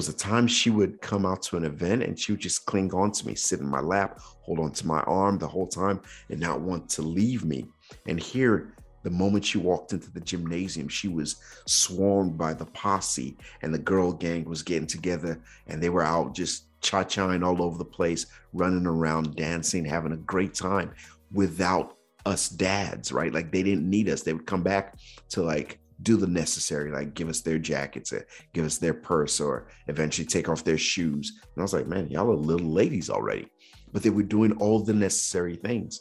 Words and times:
was 0.00 0.08
a 0.08 0.16
time 0.16 0.46
she 0.46 0.70
would 0.70 0.98
come 1.02 1.26
out 1.26 1.42
to 1.42 1.58
an 1.58 1.64
event 1.64 2.02
and 2.02 2.18
she 2.18 2.32
would 2.32 2.40
just 2.40 2.64
cling 2.64 2.90
on 2.94 3.12
to 3.12 3.26
me, 3.26 3.34
sit 3.34 3.60
in 3.60 3.68
my 3.68 3.80
lap, 3.80 4.18
hold 4.40 4.58
on 4.58 4.72
to 4.72 4.86
my 4.86 5.00
arm 5.00 5.36
the 5.36 5.46
whole 5.46 5.66
time, 5.66 6.00
and 6.30 6.40
not 6.40 6.62
want 6.62 6.88
to 6.88 7.02
leave 7.02 7.44
me. 7.44 7.66
And 8.06 8.18
here, 8.18 8.72
the 9.02 9.10
moment 9.10 9.44
she 9.44 9.58
walked 9.58 9.92
into 9.92 10.10
the 10.10 10.22
gymnasium, 10.22 10.88
she 10.88 11.08
was 11.08 11.36
swarmed 11.66 12.38
by 12.38 12.54
the 12.54 12.64
posse, 12.64 13.36
and 13.60 13.74
the 13.74 13.78
girl 13.78 14.10
gang 14.10 14.44
was 14.44 14.62
getting 14.62 14.86
together, 14.86 15.38
and 15.66 15.82
they 15.82 15.90
were 15.90 16.02
out 16.02 16.34
just 16.34 16.80
cha-chaing 16.80 17.42
all 17.42 17.62
over 17.62 17.76
the 17.76 17.84
place, 17.84 18.24
running 18.54 18.86
around, 18.86 19.36
dancing, 19.36 19.84
having 19.84 20.12
a 20.12 20.16
great 20.16 20.54
time 20.54 20.94
without 21.30 21.98
us 22.24 22.48
dads, 22.48 23.12
right? 23.12 23.34
Like 23.34 23.52
they 23.52 23.62
didn't 23.62 23.88
need 23.88 24.08
us. 24.08 24.22
They 24.22 24.32
would 24.32 24.46
come 24.46 24.62
back 24.62 24.98
to 25.28 25.42
like 25.42 25.78
do 26.02 26.16
the 26.16 26.26
necessary, 26.26 26.90
like 26.90 27.14
give 27.14 27.28
us 27.28 27.40
their 27.40 27.58
jackets, 27.58 28.12
uh, 28.12 28.20
give 28.52 28.64
us 28.64 28.78
their 28.78 28.94
purse, 28.94 29.40
or 29.40 29.68
eventually 29.88 30.26
take 30.26 30.48
off 30.48 30.64
their 30.64 30.78
shoes. 30.78 31.40
And 31.42 31.60
I 31.60 31.62
was 31.62 31.72
like, 31.72 31.86
man, 31.86 32.08
y'all 32.08 32.30
are 32.30 32.34
little 32.34 32.70
ladies 32.70 33.10
already. 33.10 33.48
But 33.92 34.02
they 34.02 34.10
were 34.10 34.22
doing 34.22 34.52
all 34.58 34.80
the 34.80 34.94
necessary 34.94 35.56
things. 35.56 36.00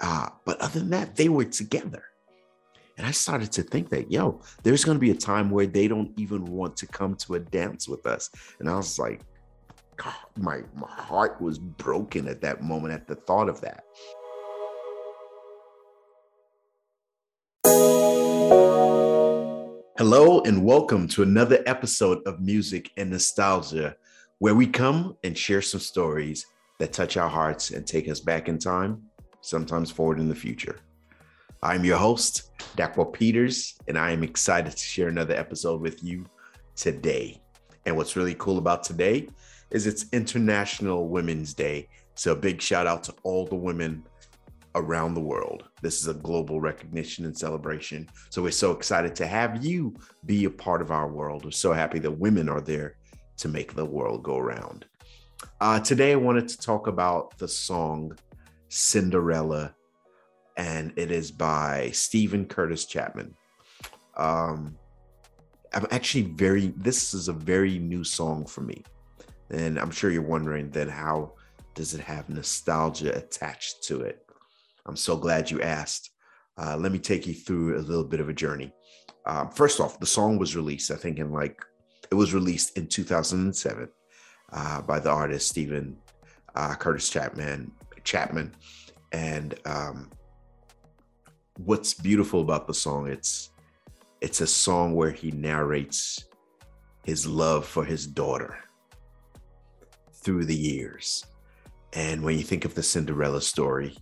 Uh, 0.00 0.28
but 0.44 0.60
other 0.60 0.80
than 0.80 0.90
that, 0.90 1.16
they 1.16 1.28
were 1.28 1.44
together. 1.44 2.04
And 2.98 3.06
I 3.06 3.12
started 3.12 3.50
to 3.52 3.62
think 3.62 3.88
that, 3.90 4.12
yo, 4.12 4.42
there's 4.62 4.84
going 4.84 4.96
to 4.96 5.00
be 5.00 5.10
a 5.10 5.14
time 5.14 5.50
where 5.50 5.66
they 5.66 5.88
don't 5.88 6.12
even 6.18 6.44
want 6.44 6.76
to 6.78 6.86
come 6.86 7.14
to 7.16 7.34
a 7.34 7.40
dance 7.40 7.88
with 7.88 8.06
us. 8.06 8.30
And 8.58 8.68
I 8.68 8.76
was 8.76 8.98
like, 8.98 9.22
my, 10.36 10.62
my 10.74 10.90
heart 10.90 11.40
was 11.40 11.58
broken 11.58 12.28
at 12.28 12.40
that 12.42 12.62
moment 12.62 12.92
at 12.92 13.06
the 13.06 13.14
thought 13.14 13.48
of 13.48 13.60
that. 13.62 13.84
Hello, 20.00 20.40
and 20.44 20.64
welcome 20.64 21.06
to 21.08 21.22
another 21.22 21.62
episode 21.66 22.26
of 22.26 22.40
Music 22.40 22.90
and 22.96 23.10
Nostalgia, 23.10 23.94
where 24.38 24.54
we 24.54 24.66
come 24.66 25.14
and 25.24 25.36
share 25.36 25.60
some 25.60 25.78
stories 25.78 26.46
that 26.78 26.94
touch 26.94 27.18
our 27.18 27.28
hearts 27.28 27.72
and 27.72 27.86
take 27.86 28.08
us 28.08 28.18
back 28.18 28.48
in 28.48 28.58
time, 28.58 29.02
sometimes 29.42 29.90
forward 29.90 30.18
in 30.18 30.30
the 30.30 30.34
future. 30.34 30.80
I'm 31.62 31.84
your 31.84 31.98
host, 31.98 32.50
Dakwa 32.78 33.12
Peters, 33.12 33.74
and 33.88 33.98
I 33.98 34.12
am 34.12 34.22
excited 34.22 34.72
to 34.72 34.78
share 34.78 35.08
another 35.08 35.34
episode 35.34 35.82
with 35.82 36.02
you 36.02 36.24
today. 36.76 37.42
And 37.84 37.94
what's 37.94 38.16
really 38.16 38.36
cool 38.36 38.56
about 38.56 38.82
today 38.84 39.28
is 39.70 39.86
it's 39.86 40.06
International 40.14 41.10
Women's 41.10 41.52
Day. 41.52 41.90
So, 42.14 42.34
big 42.34 42.62
shout 42.62 42.86
out 42.86 43.04
to 43.04 43.14
all 43.22 43.44
the 43.44 43.54
women 43.54 44.04
around 44.74 45.14
the 45.14 45.20
world. 45.20 45.64
This 45.82 46.00
is 46.00 46.08
a 46.08 46.14
global 46.14 46.60
recognition 46.60 47.24
and 47.24 47.36
celebration. 47.36 48.08
So 48.30 48.42
we're 48.42 48.50
so 48.50 48.72
excited 48.72 49.14
to 49.16 49.26
have 49.26 49.64
you 49.64 49.94
be 50.26 50.44
a 50.44 50.50
part 50.50 50.82
of 50.82 50.90
our 50.90 51.08
world. 51.08 51.44
We're 51.44 51.50
so 51.50 51.72
happy 51.72 51.98
that 52.00 52.10
women 52.10 52.48
are 52.48 52.60
there 52.60 52.96
to 53.38 53.48
make 53.48 53.74
the 53.74 53.84
world 53.84 54.22
go 54.22 54.38
round. 54.38 54.86
Uh, 55.60 55.80
today, 55.80 56.12
I 56.12 56.16
wanted 56.16 56.48
to 56.48 56.58
talk 56.58 56.86
about 56.86 57.36
the 57.38 57.48
song 57.48 58.16
Cinderella, 58.68 59.74
and 60.56 60.92
it 60.96 61.10
is 61.10 61.30
by 61.30 61.90
Steven 61.92 62.44
Curtis 62.44 62.84
Chapman. 62.84 63.34
Um, 64.16 64.76
I'm 65.72 65.86
actually 65.90 66.24
very, 66.24 66.68
this 66.76 67.14
is 67.14 67.28
a 67.28 67.32
very 67.32 67.78
new 67.78 68.04
song 68.04 68.44
for 68.44 68.60
me. 68.60 68.84
And 69.50 69.78
I'm 69.78 69.90
sure 69.90 70.10
you're 70.10 70.22
wondering 70.22 70.70
then 70.70 70.88
how 70.88 71.32
does 71.74 71.94
it 71.94 72.00
have 72.00 72.28
nostalgia 72.28 73.16
attached 73.16 73.82
to 73.84 74.02
it? 74.02 74.26
I'm 74.86 74.96
so 74.96 75.16
glad 75.16 75.50
you 75.50 75.60
asked. 75.60 76.10
Uh, 76.58 76.76
let 76.76 76.92
me 76.92 76.98
take 76.98 77.26
you 77.26 77.34
through 77.34 77.78
a 77.78 77.80
little 77.80 78.04
bit 78.04 78.20
of 78.20 78.28
a 78.28 78.34
journey. 78.34 78.72
Um, 79.26 79.50
first 79.50 79.80
off, 79.80 80.00
the 80.00 80.06
song 80.06 80.38
was 80.38 80.56
released, 80.56 80.90
I 80.90 80.96
think, 80.96 81.18
in 81.18 81.32
like, 81.32 81.64
it 82.10 82.14
was 82.14 82.34
released 82.34 82.76
in 82.76 82.86
2007 82.86 83.88
uh, 84.52 84.82
by 84.82 84.98
the 84.98 85.10
artist 85.10 85.48
Steven 85.48 85.96
uh, 86.54 86.74
Curtis 86.74 87.08
Chapman. 87.08 87.70
Chapman, 88.02 88.52
and 89.12 89.54
um, 89.66 90.10
what's 91.58 91.94
beautiful 91.94 92.40
about 92.40 92.66
the 92.66 92.74
song, 92.74 93.08
it's 93.08 93.50
it's 94.20 94.40
a 94.40 94.46
song 94.46 94.94
where 94.94 95.10
he 95.10 95.30
narrates 95.30 96.24
his 97.04 97.26
love 97.26 97.66
for 97.66 97.84
his 97.84 98.06
daughter 98.06 98.58
through 100.12 100.44
the 100.44 100.56
years. 100.56 101.24
And 101.92 102.22
when 102.22 102.36
you 102.36 102.44
think 102.44 102.64
of 102.64 102.74
the 102.74 102.82
Cinderella 102.82 103.40
story, 103.40 103.96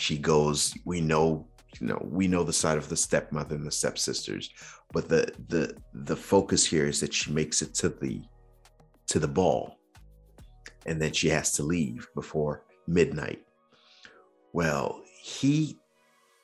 she 0.00 0.16
goes 0.16 0.74
we 0.84 1.00
know 1.00 1.44
you 1.80 1.88
know 1.88 2.00
we 2.08 2.28
know 2.28 2.44
the 2.44 2.52
side 2.52 2.78
of 2.78 2.88
the 2.88 2.96
stepmother 2.96 3.56
and 3.56 3.66
the 3.66 3.70
stepsisters 3.70 4.48
but 4.92 5.08
the 5.08 5.28
the 5.48 5.76
the 5.92 6.14
focus 6.14 6.64
here 6.64 6.86
is 6.86 7.00
that 7.00 7.12
she 7.12 7.32
makes 7.32 7.62
it 7.62 7.74
to 7.74 7.88
the 7.88 8.22
to 9.08 9.18
the 9.18 9.26
ball 9.26 9.76
and 10.86 11.02
then 11.02 11.12
she 11.12 11.28
has 11.28 11.50
to 11.52 11.64
leave 11.64 12.06
before 12.14 12.62
midnight. 12.86 13.42
Well 14.52 15.02
he 15.20 15.78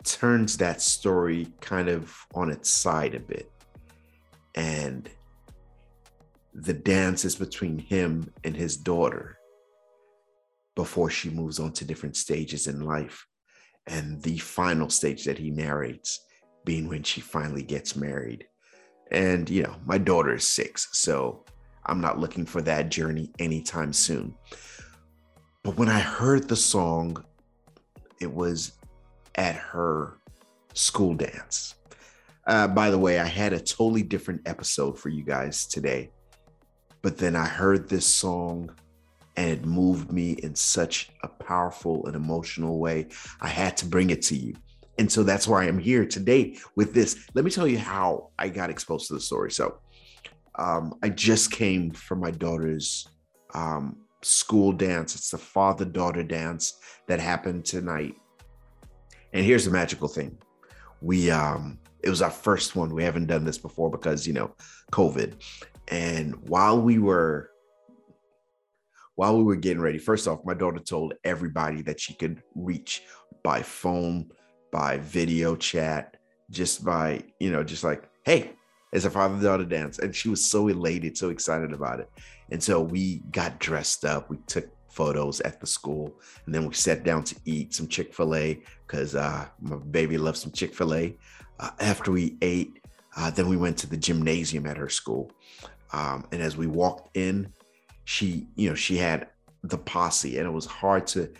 turns 0.02 0.56
that 0.56 0.82
story 0.82 1.46
kind 1.60 1.88
of 1.88 2.12
on 2.34 2.50
its 2.50 2.68
side 2.68 3.14
a 3.14 3.20
bit 3.20 3.52
and 4.56 5.08
the 6.54 6.74
dance 6.74 7.24
is 7.24 7.36
between 7.36 7.78
him 7.78 8.32
and 8.42 8.56
his 8.56 8.76
daughter 8.76 9.38
before 10.74 11.08
she 11.08 11.30
moves 11.30 11.60
on 11.60 11.72
to 11.72 11.84
different 11.84 12.16
stages 12.16 12.66
in 12.66 12.80
life 12.80 13.24
and 13.86 14.22
the 14.22 14.38
final 14.38 14.88
stage 14.88 15.24
that 15.24 15.38
he 15.38 15.50
narrates 15.50 16.20
being 16.64 16.88
when 16.88 17.02
she 17.02 17.20
finally 17.20 17.62
gets 17.62 17.96
married. 17.96 18.46
And, 19.10 19.48
you 19.50 19.62
know, 19.62 19.76
my 19.84 19.98
daughter 19.98 20.34
is 20.34 20.46
six, 20.46 20.88
so 20.92 21.44
I'm 21.86 22.00
not 22.00 22.18
looking 22.18 22.46
for 22.46 22.62
that 22.62 22.90
journey 22.90 23.30
anytime 23.38 23.92
soon. 23.92 24.34
But 25.62 25.76
when 25.76 25.88
I 25.88 26.00
heard 26.00 26.48
the 26.48 26.56
song, 26.56 27.22
it 28.20 28.32
was 28.32 28.72
at 29.34 29.56
her 29.56 30.18
school 30.72 31.14
dance. 31.14 31.74
Uh, 32.46 32.68
by 32.68 32.90
the 32.90 32.98
way, 32.98 33.18
I 33.18 33.26
had 33.26 33.52
a 33.52 33.60
totally 33.60 34.02
different 34.02 34.42
episode 34.46 34.98
for 34.98 35.08
you 35.08 35.24
guys 35.24 35.66
today. 35.66 36.10
But 37.02 37.18
then 37.18 37.36
I 37.36 37.46
heard 37.46 37.88
this 37.88 38.06
song 38.06 38.70
and 39.36 39.50
it 39.50 39.64
moved 39.64 40.12
me 40.12 40.32
in 40.32 40.54
such 40.54 41.10
a 41.22 41.28
powerful 41.28 42.06
and 42.06 42.14
emotional 42.14 42.78
way. 42.78 43.08
I 43.40 43.48
had 43.48 43.76
to 43.78 43.86
bring 43.86 44.10
it 44.10 44.22
to 44.22 44.36
you. 44.36 44.54
And 44.98 45.10
so 45.10 45.24
that's 45.24 45.48
why 45.48 45.64
I'm 45.64 45.78
here 45.78 46.06
today 46.06 46.56
with 46.76 46.94
this. 46.94 47.28
Let 47.34 47.44
me 47.44 47.50
tell 47.50 47.66
you 47.66 47.78
how 47.78 48.30
I 48.38 48.48
got 48.48 48.70
exposed 48.70 49.08
to 49.08 49.14
the 49.14 49.20
story. 49.20 49.50
So, 49.50 49.78
um, 50.56 50.94
I 51.02 51.08
just 51.08 51.50
came 51.50 51.90
from 51.90 52.20
my 52.20 52.30
daughter's 52.30 53.08
um, 53.54 53.96
school 54.22 54.72
dance. 54.72 55.16
It's 55.16 55.30
the 55.30 55.38
father 55.38 55.84
daughter 55.84 56.22
dance 56.22 56.78
that 57.08 57.18
happened 57.18 57.64
tonight. 57.64 58.14
And 59.32 59.44
here's 59.44 59.64
the 59.64 59.72
magical 59.72 60.06
thing 60.06 60.38
we, 61.00 61.30
um, 61.30 61.78
it 62.02 62.08
was 62.08 62.22
our 62.22 62.30
first 62.30 62.76
one. 62.76 62.94
We 62.94 63.02
haven't 63.02 63.26
done 63.26 63.44
this 63.44 63.58
before 63.58 63.90
because, 63.90 64.26
you 64.26 64.32
know, 64.32 64.54
COVID. 64.92 65.34
And 65.88 66.36
while 66.48 66.80
we 66.80 66.98
were 66.98 67.50
while 69.16 69.36
we 69.36 69.44
were 69.44 69.56
getting 69.56 69.80
ready, 69.80 69.98
first 69.98 70.26
off, 70.26 70.44
my 70.44 70.54
daughter 70.54 70.80
told 70.80 71.14
everybody 71.24 71.82
that 71.82 72.00
she 72.00 72.14
could 72.14 72.42
reach 72.54 73.02
by 73.42 73.62
phone, 73.62 74.30
by 74.72 74.98
video 74.98 75.54
chat, 75.56 76.16
just 76.50 76.84
by, 76.84 77.22
you 77.38 77.50
know, 77.50 77.62
just 77.62 77.84
like, 77.84 78.08
hey, 78.24 78.52
it's 78.92 79.04
a 79.04 79.10
father 79.10 79.42
daughter 79.42 79.64
dance. 79.64 79.98
And 79.98 80.14
she 80.14 80.28
was 80.28 80.44
so 80.44 80.68
elated, 80.68 81.16
so 81.16 81.30
excited 81.30 81.72
about 81.72 82.00
it. 82.00 82.10
And 82.50 82.62
so 82.62 82.80
we 82.80 83.22
got 83.30 83.58
dressed 83.58 84.04
up. 84.04 84.30
We 84.30 84.38
took 84.46 84.68
photos 84.94 85.40
at 85.40 85.60
the 85.60 85.66
school 85.66 86.14
and 86.46 86.54
then 86.54 86.66
we 86.66 86.72
sat 86.72 87.02
down 87.02 87.24
to 87.24 87.34
eat 87.44 87.74
some 87.74 87.88
chick-fil-a 87.88 88.62
because 88.86 89.16
uh, 89.16 89.44
my 89.60 89.76
baby 89.76 90.16
loves 90.16 90.40
some 90.40 90.52
chick-fil-a 90.52 91.16
uh, 91.58 91.70
after 91.80 92.12
we 92.12 92.36
ate 92.42 92.78
uh, 93.16 93.28
then 93.30 93.48
we 93.48 93.56
went 93.56 93.76
to 93.76 93.88
the 93.88 93.96
gymnasium 93.96 94.66
at 94.66 94.76
her 94.76 94.88
school 94.88 95.32
um, 95.92 96.24
and 96.30 96.40
as 96.40 96.56
we 96.56 96.68
walked 96.68 97.16
in 97.16 97.52
she 98.04 98.46
you 98.54 98.68
know 98.68 98.74
she 98.74 98.96
had 98.96 99.28
the 99.62 99.78
posse 99.78 100.36
and 100.38 100.46
it 100.46 100.50
was 100.50 100.66
hard 100.66 101.06
to 101.06 101.30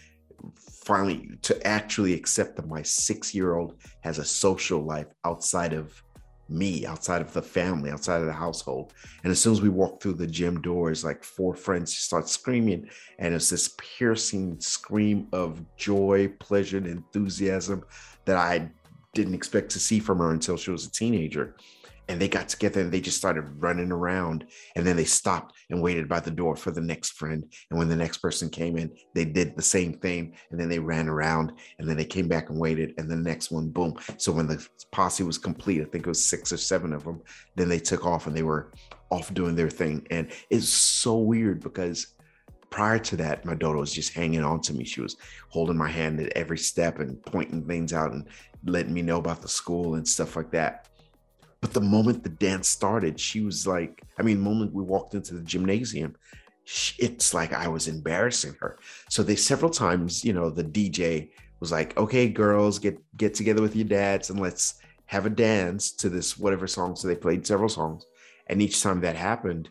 finally 0.85 1.31
to 1.43 1.67
actually 1.67 2.15
accept 2.15 2.57
that 2.57 2.69
my 2.69 2.83
six 2.83 3.35
year 3.35 3.55
old 3.55 3.75
has 4.01 4.19
a 4.19 4.25
social 4.25 4.83
life 4.83 5.07
outside 5.25 5.73
of 5.73 6.03
me 6.49 6.85
outside 6.85 7.23
of 7.23 7.33
the 7.33 7.43
family 7.43 7.91
outside 7.91 8.21
of 8.21 8.27
the 8.27 8.33
household. 8.33 8.93
And 9.23 9.31
as 9.31 9.41
soon 9.41 9.53
as 9.53 9.63
we 9.63 9.71
walked 9.71 10.03
through 10.03 10.15
the 10.15 10.27
gym 10.27 10.61
doors 10.61 11.05
like 11.05 11.25
four 11.25 11.55
friends 11.55 11.97
start 11.97 12.29
screaming 12.29 12.89
and 13.19 13.35
it's 13.35 13.49
this 13.49 13.75
piercing 13.79 14.61
scream 14.61 15.27
of 15.33 15.63
joy 15.77 16.29
pleasure 16.39 16.79
and 16.79 16.87
enthusiasm 16.87 17.85
that 18.27 18.37
i 18.37 18.71
didn't 19.15 19.35
expect 19.35 19.71
to 19.71 19.79
see 19.79 20.01
from 20.01 20.19
her 20.19 20.33
until 20.33 20.57
she 20.57 20.71
was 20.71 20.87
a 20.87 20.91
teenager 20.91 21.57
and 22.09 22.21
they 22.21 22.29
got 22.29 22.49
together 22.49 22.81
and 22.81 22.93
they 22.93 23.01
just 23.01 23.17
started 23.17 23.43
running 23.57 23.91
around 23.91 24.47
and 24.77 24.87
then 24.87 24.97
they 24.97 25.05
stopped 25.05 25.55
and 25.71 25.83
waited 25.83 26.09
by 26.09 26.21
the 26.21 26.31
door 26.31 26.57
for 26.57 26.71
the 26.71 26.81
next 26.81 27.13
friend 27.13 27.45
and 27.71 27.79
when 27.79 27.89
the 27.89 27.97
next 27.97 28.19
person 28.19 28.49
came 28.49 28.77
in 28.77 28.91
they 29.15 29.25
did 29.25 29.57
the 29.57 29.63
same 29.63 29.95
thing 29.95 30.35
and 30.51 30.61
then 30.61 30.69
they 30.69 30.79
ran 30.79 31.09
around 31.09 31.53
and 31.79 31.89
then 31.89 31.97
they 31.97 32.05
came 32.05 32.29
back 32.29 32.51
and 32.51 32.59
waited 32.59 32.95
and 32.99 33.11
the 33.11 33.17
next 33.17 33.51
one 33.51 33.69
boom 33.69 33.95
so 34.19 34.33
when 34.33 34.47
the 34.47 34.67
posse 34.93 35.25
was 35.25 35.39
complete 35.39 35.81
i 35.81 35.85
think 35.85 36.07
it 36.07 36.09
was 36.09 36.23
six 36.23 36.53
or 36.53 36.57
seven 36.57 36.93
of 36.93 37.05
them 37.05 37.21
then 37.57 37.69
they 37.69 37.81
took 37.81 38.05
off 38.05 38.27
and 38.27 38.37
they 38.37 38.43
were 38.43 38.73
off 39.11 39.33
doing 39.35 39.55
their 39.55 39.71
thing 39.71 40.07
and 40.11 40.31
it's 40.51 40.69
so 40.69 41.17
weird 41.17 41.61
because 41.61 42.15
prior 42.71 42.99
to 42.99 43.17
that, 43.17 43.45
my 43.45 43.55
daughter 43.55 43.79
was 43.79 43.93
just 43.93 44.13
hanging 44.13 44.43
on 44.43 44.61
to 44.61 44.75
me. 44.75 44.85
She 44.85 45.01
was 45.01 45.17
holding 45.49 45.77
my 45.77 45.89
hand 45.89 46.19
at 46.19 46.33
every 46.33 46.59
step 46.59 46.99
and 46.99 47.23
pointing 47.25 47.65
things 47.69 47.93
out 47.93 48.11
and 48.11 48.27
letting 48.67 48.93
me 48.93 49.01
know 49.01 49.19
about 49.19 49.43
the 49.43 49.49
school 49.49 49.95
and 49.95 50.07
stuff 50.07 50.35
like 50.35 50.51
that. 50.51 50.89
But 51.65 51.73
the 51.73 51.81
moment 51.81 52.23
the 52.23 52.29
dance 52.29 52.69
started, 52.69 53.19
she 53.19 53.41
was 53.41 53.67
like, 53.67 54.03
I 54.19 54.23
mean, 54.23 54.39
moment 54.39 54.75
we 54.75 54.83
walked 54.83 55.15
into 55.15 55.33
the 55.33 55.41
gymnasium, 55.41 56.15
it's 56.99 57.33
like 57.33 57.55
I 57.55 57.69
was 57.69 57.89
embarrassing 57.89 58.55
her. 58.61 58.79
So 59.09 59.23
they 59.23 59.35
several 59.35 59.71
times, 59.71 60.27
you 60.27 60.35
know, 60.35 60.51
the 60.51 60.63
DJ 60.63 61.31
was 61.61 61.73
like, 61.73 61.97
"Okay, 61.97 62.29
girls, 62.29 62.79
get 62.79 62.99
get 63.17 63.33
together 63.33 63.63
with 63.63 63.75
your 63.75 63.87
dads 63.87 64.29
and 64.29 64.39
let's 64.39 64.75
have 65.07 65.25
a 65.25 65.31
dance 65.31 65.91
to 65.93 66.11
this 66.11 66.37
whatever 66.37 66.67
song." 66.67 66.97
So 66.97 67.09
they 67.09 67.17
played 67.17 67.47
several 67.47 67.71
songs, 67.71 68.05
and 68.49 68.61
each 68.61 68.83
time 68.83 69.01
that 69.01 69.17
happened, 69.17 69.71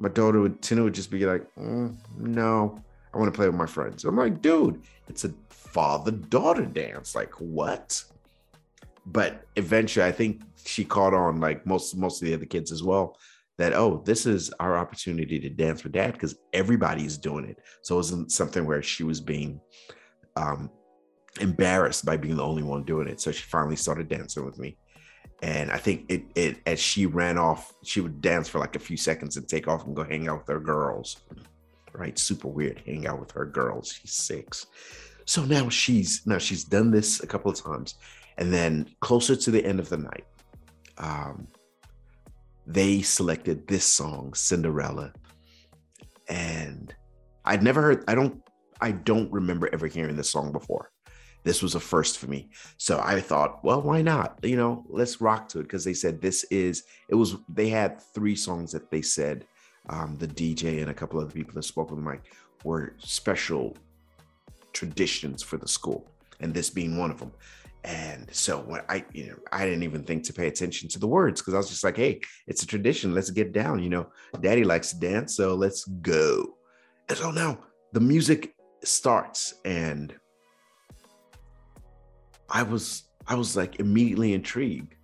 my 0.00 0.08
daughter 0.08 0.40
would 0.40 0.60
Tina 0.60 0.82
would 0.82 0.94
just 0.94 1.12
be 1.12 1.24
like, 1.24 1.46
mm, 1.54 1.94
"No, 2.18 2.82
I 3.14 3.18
want 3.18 3.32
to 3.32 3.36
play 3.36 3.46
with 3.46 3.54
my 3.54 3.66
friends." 3.66 4.04
I'm 4.04 4.16
like, 4.16 4.42
"Dude, 4.42 4.82
it's 5.06 5.24
a 5.24 5.32
father 5.50 6.10
daughter 6.10 6.66
dance. 6.66 7.14
Like 7.14 7.34
what?" 7.34 8.02
But 9.06 9.44
eventually, 9.56 10.04
I 10.04 10.12
think 10.12 10.42
she 10.64 10.84
caught 10.84 11.14
on 11.14 11.40
like 11.40 11.64
most 11.66 11.96
most 11.96 12.20
of 12.20 12.26
the 12.26 12.34
other 12.34 12.44
kids 12.44 12.72
as 12.72 12.82
well 12.82 13.16
that 13.58 13.72
oh 13.72 14.02
this 14.04 14.26
is 14.26 14.52
our 14.60 14.76
opportunity 14.76 15.38
to 15.38 15.48
dance 15.48 15.82
with 15.82 15.92
dad 15.92 16.12
because 16.12 16.36
everybody's 16.52 17.16
doing 17.16 17.44
it. 17.44 17.58
So 17.82 17.94
it 17.94 17.98
wasn't 17.98 18.32
something 18.32 18.66
where 18.66 18.82
she 18.82 19.04
was 19.04 19.20
being 19.20 19.60
um 20.36 20.70
embarrassed 21.40 22.04
by 22.04 22.16
being 22.16 22.36
the 22.36 22.44
only 22.44 22.62
one 22.62 22.84
doing 22.84 23.08
it. 23.08 23.20
So 23.20 23.30
she 23.30 23.44
finally 23.44 23.76
started 23.76 24.08
dancing 24.08 24.44
with 24.44 24.58
me. 24.58 24.76
And 25.42 25.70
i 25.70 25.76
think 25.76 26.06
it, 26.08 26.24
it 26.34 26.56
as 26.64 26.80
she 26.80 27.04
ran 27.04 27.36
off 27.36 27.70
she 27.84 28.00
would 28.00 28.22
dance 28.22 28.48
for 28.48 28.58
like 28.58 28.74
a 28.74 28.78
few 28.78 28.96
seconds 28.96 29.36
and 29.36 29.46
take 29.46 29.68
off 29.68 29.84
and 29.84 29.94
go 29.94 30.02
hang 30.02 30.28
out 30.28 30.38
with 30.38 30.48
her 30.48 30.60
girls 30.60 31.20
right? 31.96 32.18
Super 32.18 32.48
weird 32.48 32.82
hang 32.86 33.06
out 33.06 33.20
with 33.20 33.32
her 33.32 33.46
girls. 33.46 33.92
She's 33.92 34.14
six. 34.14 34.66
So 35.24 35.44
now 35.44 35.68
she's 35.68 36.22
now 36.26 36.38
she's 36.38 36.64
done 36.64 36.90
this 36.90 37.22
a 37.22 37.26
couple 37.26 37.50
of 37.50 37.62
times 37.62 37.94
and 38.38 38.52
then 38.52 38.88
closer 39.00 39.36
to 39.36 39.50
the 39.50 39.64
end 39.64 39.80
of 39.80 39.88
the 39.88 39.96
night 39.96 40.24
um, 40.98 41.46
they 42.66 43.02
selected 43.02 43.66
this 43.68 43.84
song, 43.84 44.34
Cinderella. 44.34 45.12
And 46.28 46.92
I'd 47.44 47.62
never 47.62 47.80
heard, 47.80 48.04
I 48.08 48.14
don't, 48.14 48.42
I 48.80 48.90
don't 48.90 49.32
remember 49.32 49.70
ever 49.72 49.86
hearing 49.86 50.16
this 50.16 50.30
song 50.30 50.52
before. 50.52 50.90
This 51.44 51.62
was 51.62 51.76
a 51.76 51.80
first 51.80 52.18
for 52.18 52.26
me. 52.26 52.50
So 52.76 53.00
I 53.02 53.20
thought, 53.20 53.62
well, 53.62 53.80
why 53.80 54.02
not? 54.02 54.40
You 54.42 54.56
know, 54.56 54.84
let's 54.88 55.20
rock 55.20 55.48
to 55.50 55.60
it. 55.60 55.68
Cause 55.68 55.84
they 55.84 55.94
said 55.94 56.20
this 56.20 56.42
is, 56.44 56.82
it 57.08 57.14
was, 57.14 57.36
they 57.48 57.68
had 57.68 58.02
three 58.02 58.34
songs 58.34 58.72
that 58.72 58.90
they 58.90 59.02
said, 59.02 59.46
um, 59.88 60.16
the 60.18 60.26
DJ 60.26 60.80
and 60.80 60.90
a 60.90 60.94
couple 60.94 61.20
other 61.20 61.30
people 61.30 61.54
that 61.54 61.62
spoke 61.62 61.90
the 61.90 61.96
mic 61.96 62.22
were 62.64 62.96
special 62.98 63.76
traditions 64.72 65.40
for 65.44 65.56
the 65.56 65.68
school. 65.68 66.10
And 66.40 66.52
this 66.52 66.68
being 66.68 66.98
one 66.98 67.12
of 67.12 67.20
them. 67.20 67.30
And 67.86 68.28
so 68.34 68.58
when 68.58 68.80
I, 68.88 69.04
you 69.12 69.28
know, 69.28 69.36
I 69.52 69.64
didn't 69.64 69.84
even 69.84 70.02
think 70.02 70.24
to 70.24 70.32
pay 70.32 70.48
attention 70.48 70.88
to 70.88 70.98
the 70.98 71.06
words 71.06 71.40
because 71.40 71.54
I 71.54 71.58
was 71.58 71.68
just 71.68 71.84
like, 71.84 71.96
hey, 71.96 72.20
it's 72.48 72.64
a 72.64 72.66
tradition. 72.66 73.14
Let's 73.14 73.30
get 73.30 73.52
down. 73.52 73.80
You 73.80 73.90
know, 73.90 74.08
daddy 74.40 74.64
likes 74.64 74.90
to 74.90 74.98
dance, 74.98 75.36
so 75.36 75.54
let's 75.54 75.84
go. 75.84 76.56
And 77.08 77.16
so 77.16 77.30
now 77.30 77.60
the 77.92 78.00
music 78.00 78.56
starts 78.82 79.54
and 79.64 80.14
I 82.50 82.64
was 82.64 83.04
I 83.28 83.36
was 83.36 83.56
like 83.56 83.78
immediately 83.78 84.34
intrigued 84.34 84.94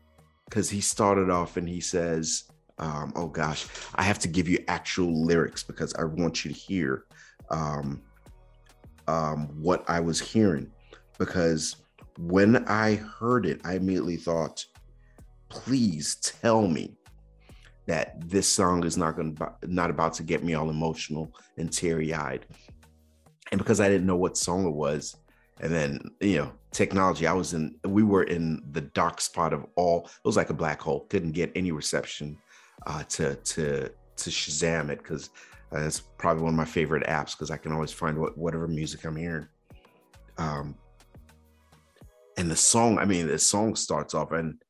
because 0.47 0.69
he 0.69 0.81
started 0.81 1.31
off 1.31 1.57
and 1.57 1.69
he 1.69 1.81
says, 1.81 2.45
um, 2.79 3.13
oh 3.15 3.29
gosh, 3.29 3.67
I 3.95 4.03
have 4.03 4.19
to 4.21 4.29
give 4.29 4.49
you 4.49 4.59
actual 4.67 5.25
lyrics 5.25 5.63
because 5.63 5.95
I 5.95 6.05
want 6.05 6.45
you 6.45 6.53
to 6.53 6.57
hear 6.57 7.05
um, 7.51 8.03
um, 9.07 9.49
what 9.61 9.89
I 9.89 10.01
was 10.01 10.21
hearing 10.21 10.71
because 11.19 11.77
when 12.19 12.65
I 12.69 12.97
heard 12.97 13.47
it, 13.47 13.61
I 13.65 13.75
immediately 13.75 14.17
thought, 14.17 14.65
please 15.49 16.17
tell 16.17 16.67
me 16.67 16.97
that 17.87 18.29
this 18.29 18.49
song 18.49 18.85
is 18.85 18.97
not 18.97 19.17
going 19.17 19.37
to 19.37 19.53
not 19.63 19.91
about 19.91 20.15
to 20.15 20.23
get 20.23 20.45
me 20.45 20.55
all 20.55 20.71
emotional 20.71 21.35
and 21.59 21.73
teary-eyed. 21.73 22.47
And 23.51 23.59
because 23.59 23.81
I 23.81 23.89
didn't 23.89 24.07
know 24.07 24.17
what 24.17 24.37
song 24.37 24.67
it 24.67 24.73
was, 24.73 25.17
and 25.61 25.73
then 25.73 26.01
you 26.21 26.37
know, 26.37 26.53
technology, 26.71 27.27
I 27.27 27.33
was 27.33 27.55
in 27.55 27.77
we 27.85 28.03
were 28.03 28.25
in 28.25 28.63
the 28.73 28.81
dark 28.81 29.21
spot 29.21 29.53
of 29.53 29.67
all 29.77 30.07
it 30.07 30.27
was 30.27 30.37
like 30.37 30.51
a 30.51 30.55
black 30.55 30.81
hole, 30.81 31.07
couldn't 31.09 31.33
get 31.33 31.53
any 31.55 31.73
reception 31.73 32.39
uh 32.87 33.03
to 33.05 33.37
to 33.37 33.89
to 34.17 34.31
Shazam 34.31 34.91
it 34.91 34.99
because 34.99 35.31
uh, 35.73 35.81
it's 35.81 36.01
probably 36.01 36.43
one 36.43 36.55
of 36.55 36.57
my 36.57 36.65
favorite 36.65 37.07
apps 37.07 37.33
because 37.33 37.51
I 37.51 37.57
can 37.57 37.73
always 37.73 37.93
find 37.93 38.19
what 38.19 38.37
whatever 38.39 38.69
music 38.69 39.05
I'm 39.05 39.17
hearing. 39.17 39.49
Um, 40.39 40.77
and 42.43 42.51
the 42.51 42.57
song 42.57 42.99
i 42.99 43.05
mean 43.05 43.29
the 43.29 43.39
song 43.39 43.77
starts 43.77 44.15
off 44.15 44.33
and 44.33 44.61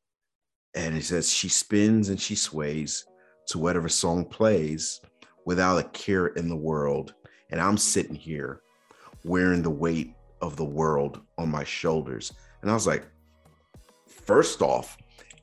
and 0.75 0.95
it 0.95 1.03
says 1.03 1.33
she 1.33 1.49
spins 1.49 2.09
and 2.09 2.21
she 2.21 2.35
sways 2.35 3.03
to 3.47 3.57
whatever 3.57 3.89
song 3.89 4.23
plays 4.25 5.01
without 5.47 5.79
a 5.79 5.89
care 5.89 6.27
in 6.27 6.47
the 6.47 6.55
world. 6.55 7.15
And 7.49 7.59
i'm 7.59 7.77
sitting 7.77 8.13
here 8.13 8.61
wearing 9.23 9.63
the 9.63 9.71
weight 9.71 10.13
of 10.39 10.55
the 10.55 10.65
world 10.65 11.21
on 11.39 11.49
my 11.49 11.63
shoulders. 11.63 12.31
And 12.61 12.69
i 12.69 12.75
was 12.75 12.85
like 12.85 13.07
first 14.07 14.61
off 14.61 14.95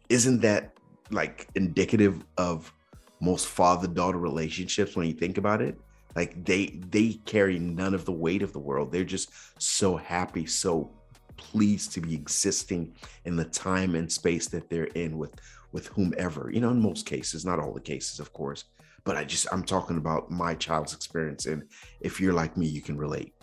isn't 0.08 0.40
that 0.42 0.72
like 1.10 1.48
indicative 1.56 2.24
of 2.38 2.72
most 3.20 3.48
father 3.48 3.88
daughter 3.88 4.18
relationships 4.18 4.94
when 4.94 5.08
you 5.08 5.14
think 5.14 5.36
about 5.36 5.62
it? 5.62 5.76
Like 6.14 6.44
they 6.44 6.80
they 6.90 7.14
carry 7.24 7.58
none 7.58 7.92
of 7.92 8.04
the 8.04 8.12
weight 8.12 8.42
of 8.42 8.52
the 8.52 8.60
world. 8.60 8.92
They're 8.92 9.02
just 9.02 9.30
so 9.58 9.96
happy 9.96 10.46
so 10.46 10.92
pleased 11.40 11.92
to 11.92 12.00
be 12.00 12.14
existing 12.14 12.94
in 13.24 13.34
the 13.36 13.44
time 13.44 13.94
and 13.94 14.10
space 14.10 14.46
that 14.48 14.68
they're 14.70 14.84
in 14.94 15.18
with 15.18 15.34
with 15.72 15.86
whomever 15.88 16.50
you 16.52 16.60
know 16.60 16.70
in 16.70 16.80
most 16.80 17.06
cases 17.06 17.44
not 17.44 17.58
all 17.58 17.72
the 17.72 17.80
cases 17.80 18.20
of 18.20 18.32
course 18.32 18.64
but 19.04 19.16
i 19.16 19.24
just 19.24 19.46
i'm 19.52 19.64
talking 19.64 19.96
about 19.96 20.30
my 20.30 20.54
child's 20.54 20.94
experience 20.94 21.46
and 21.46 21.62
if 22.00 22.20
you're 22.20 22.32
like 22.32 22.56
me 22.56 22.66
you 22.66 22.82
can 22.82 22.96
relate. 22.96 23.34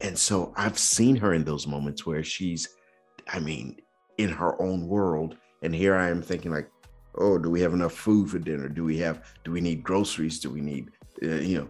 And 0.00 0.16
so 0.16 0.52
i've 0.56 0.78
seen 0.78 1.16
her 1.16 1.34
in 1.34 1.44
those 1.44 1.66
moments 1.66 2.06
where 2.06 2.22
she's 2.22 2.68
i 3.28 3.38
mean 3.38 3.76
in 4.18 4.30
her 4.30 4.60
own 4.62 4.86
world 4.86 5.36
and 5.62 5.74
here 5.74 5.96
i 5.96 6.08
am 6.08 6.22
thinking 6.22 6.52
like 6.52 6.70
oh 7.18 7.38
do 7.38 7.50
we 7.50 7.60
have 7.60 7.74
enough 7.74 7.92
food 7.92 8.30
for 8.30 8.38
dinner? 8.38 8.68
Do 8.68 8.84
we 8.84 8.96
have 8.98 9.22
do 9.44 9.52
we 9.52 9.60
need 9.60 9.82
groceries? 9.82 10.40
Do 10.40 10.50
we 10.50 10.60
need 10.60 10.90
uh, 11.22 11.42
you 11.50 11.58
know 11.58 11.68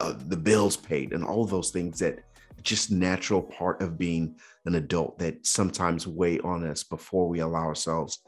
uh, 0.00 0.14
the 0.28 0.36
bills 0.36 0.76
paid 0.76 1.12
and 1.12 1.24
all 1.24 1.44
those 1.44 1.70
things 1.70 1.98
that 1.98 2.20
just 2.62 2.90
natural 2.90 3.42
part 3.42 3.80
of 3.82 3.98
being 3.98 4.36
an 4.64 4.76
adult 4.76 5.18
that 5.18 5.46
sometimes 5.46 6.06
weigh 6.06 6.38
on 6.40 6.66
us 6.66 6.82
before 6.84 7.28
we 7.28 7.40
allow 7.40 7.64
ourselves 7.64 8.20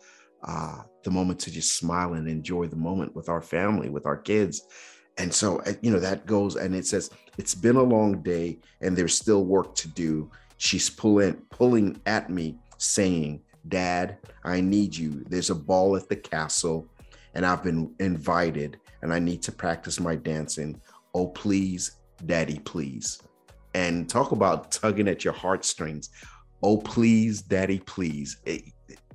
uh, 0.42 0.82
the 1.04 1.10
moment 1.10 1.38
to 1.40 1.50
just 1.50 1.76
smile 1.76 2.14
and 2.14 2.28
enjoy 2.28 2.66
the 2.66 2.76
moment 2.76 3.14
with 3.14 3.28
our 3.28 3.40
family, 3.40 3.88
with 3.88 4.06
our 4.06 4.16
kids. 4.16 4.62
And 5.16 5.32
so, 5.32 5.60
uh, 5.60 5.72
you 5.80 5.90
know, 5.90 6.00
that 6.00 6.26
goes 6.26 6.56
and 6.56 6.74
it 6.74 6.86
says, 6.86 7.10
it's 7.38 7.54
been 7.54 7.76
a 7.76 7.82
long 7.82 8.22
day 8.22 8.58
and 8.80 8.96
there's 8.96 9.16
still 9.16 9.44
work 9.44 9.74
to 9.76 9.88
do. 9.88 10.30
She's 10.56 10.90
pulling, 10.90 11.34
pulling 11.50 12.00
at 12.06 12.30
me, 12.30 12.58
saying, 12.78 13.42
Dad, 13.68 14.18
I 14.44 14.60
need 14.60 14.94
you. 14.94 15.24
There's 15.28 15.50
a 15.50 15.54
ball 15.54 15.96
at 15.96 16.08
the 16.08 16.16
castle 16.16 16.86
and 17.34 17.46
I've 17.46 17.62
been 17.62 17.94
invited 18.00 18.78
and 19.02 19.12
I 19.12 19.18
need 19.18 19.42
to 19.42 19.52
practice 19.52 20.00
my 20.00 20.16
dancing. 20.16 20.80
Oh, 21.14 21.28
please, 21.28 21.92
Daddy, 22.26 22.58
please 22.58 23.20
and 23.74 24.08
talk 24.08 24.32
about 24.32 24.70
tugging 24.72 25.08
at 25.08 25.24
your 25.24 25.34
heartstrings. 25.34 26.10
Oh, 26.62 26.78
please, 26.78 27.42
daddy, 27.42 27.80
please. 27.80 28.38
It, 28.46 28.64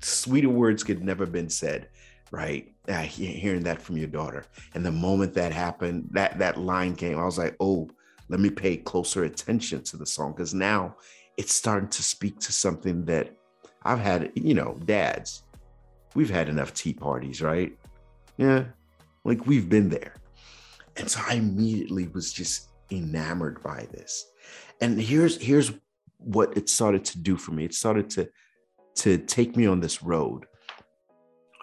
sweeter 0.01 0.49
words 0.49 0.83
could 0.83 1.03
never 1.03 1.25
been 1.25 1.49
said, 1.49 1.89
right? 2.31 2.71
Uh, 2.87 3.01
hearing 3.01 3.63
that 3.63 3.81
from 3.81 3.97
your 3.97 4.07
daughter. 4.07 4.45
And 4.75 4.85
the 4.85 4.91
moment 4.91 5.33
that 5.33 5.51
happened, 5.51 6.09
that 6.11 6.37
that 6.39 6.57
line 6.57 6.95
came, 6.95 7.17
I 7.17 7.25
was 7.25 7.37
like, 7.37 7.55
oh, 7.59 7.89
let 8.27 8.39
me 8.39 8.49
pay 8.49 8.77
closer 8.77 9.23
attention 9.23 9.83
to 9.83 9.97
the 9.97 10.05
song 10.05 10.33
because 10.33 10.53
now 10.53 10.95
it's 11.37 11.53
starting 11.53 11.89
to 11.89 12.03
speak 12.03 12.39
to 12.39 12.51
something 12.51 13.05
that 13.05 13.35
I've 13.83 13.99
had, 13.99 14.31
you 14.35 14.53
know, 14.53 14.77
dads, 14.85 15.43
we've 16.13 16.29
had 16.29 16.49
enough 16.49 16.73
tea 16.73 16.93
parties, 16.93 17.41
right? 17.41 17.75
Yeah, 18.37 18.65
like 19.23 19.47
we've 19.47 19.69
been 19.69 19.89
there. 19.89 20.15
And 20.97 21.09
so 21.09 21.21
I 21.27 21.35
immediately 21.35 22.07
was 22.09 22.33
just 22.33 22.69
enamored 22.91 23.61
by 23.63 23.87
this 23.91 24.31
and 24.81 24.99
here's 25.01 25.41
here's 25.41 25.71
what 26.17 26.57
it 26.57 26.69
started 26.69 27.05
to 27.05 27.19
do 27.19 27.37
for 27.37 27.51
me 27.51 27.65
it 27.65 27.73
started 27.73 28.09
to 28.09 28.29
to 28.95 29.17
take 29.17 29.55
me 29.55 29.65
on 29.65 29.79
this 29.79 30.03
road 30.03 30.45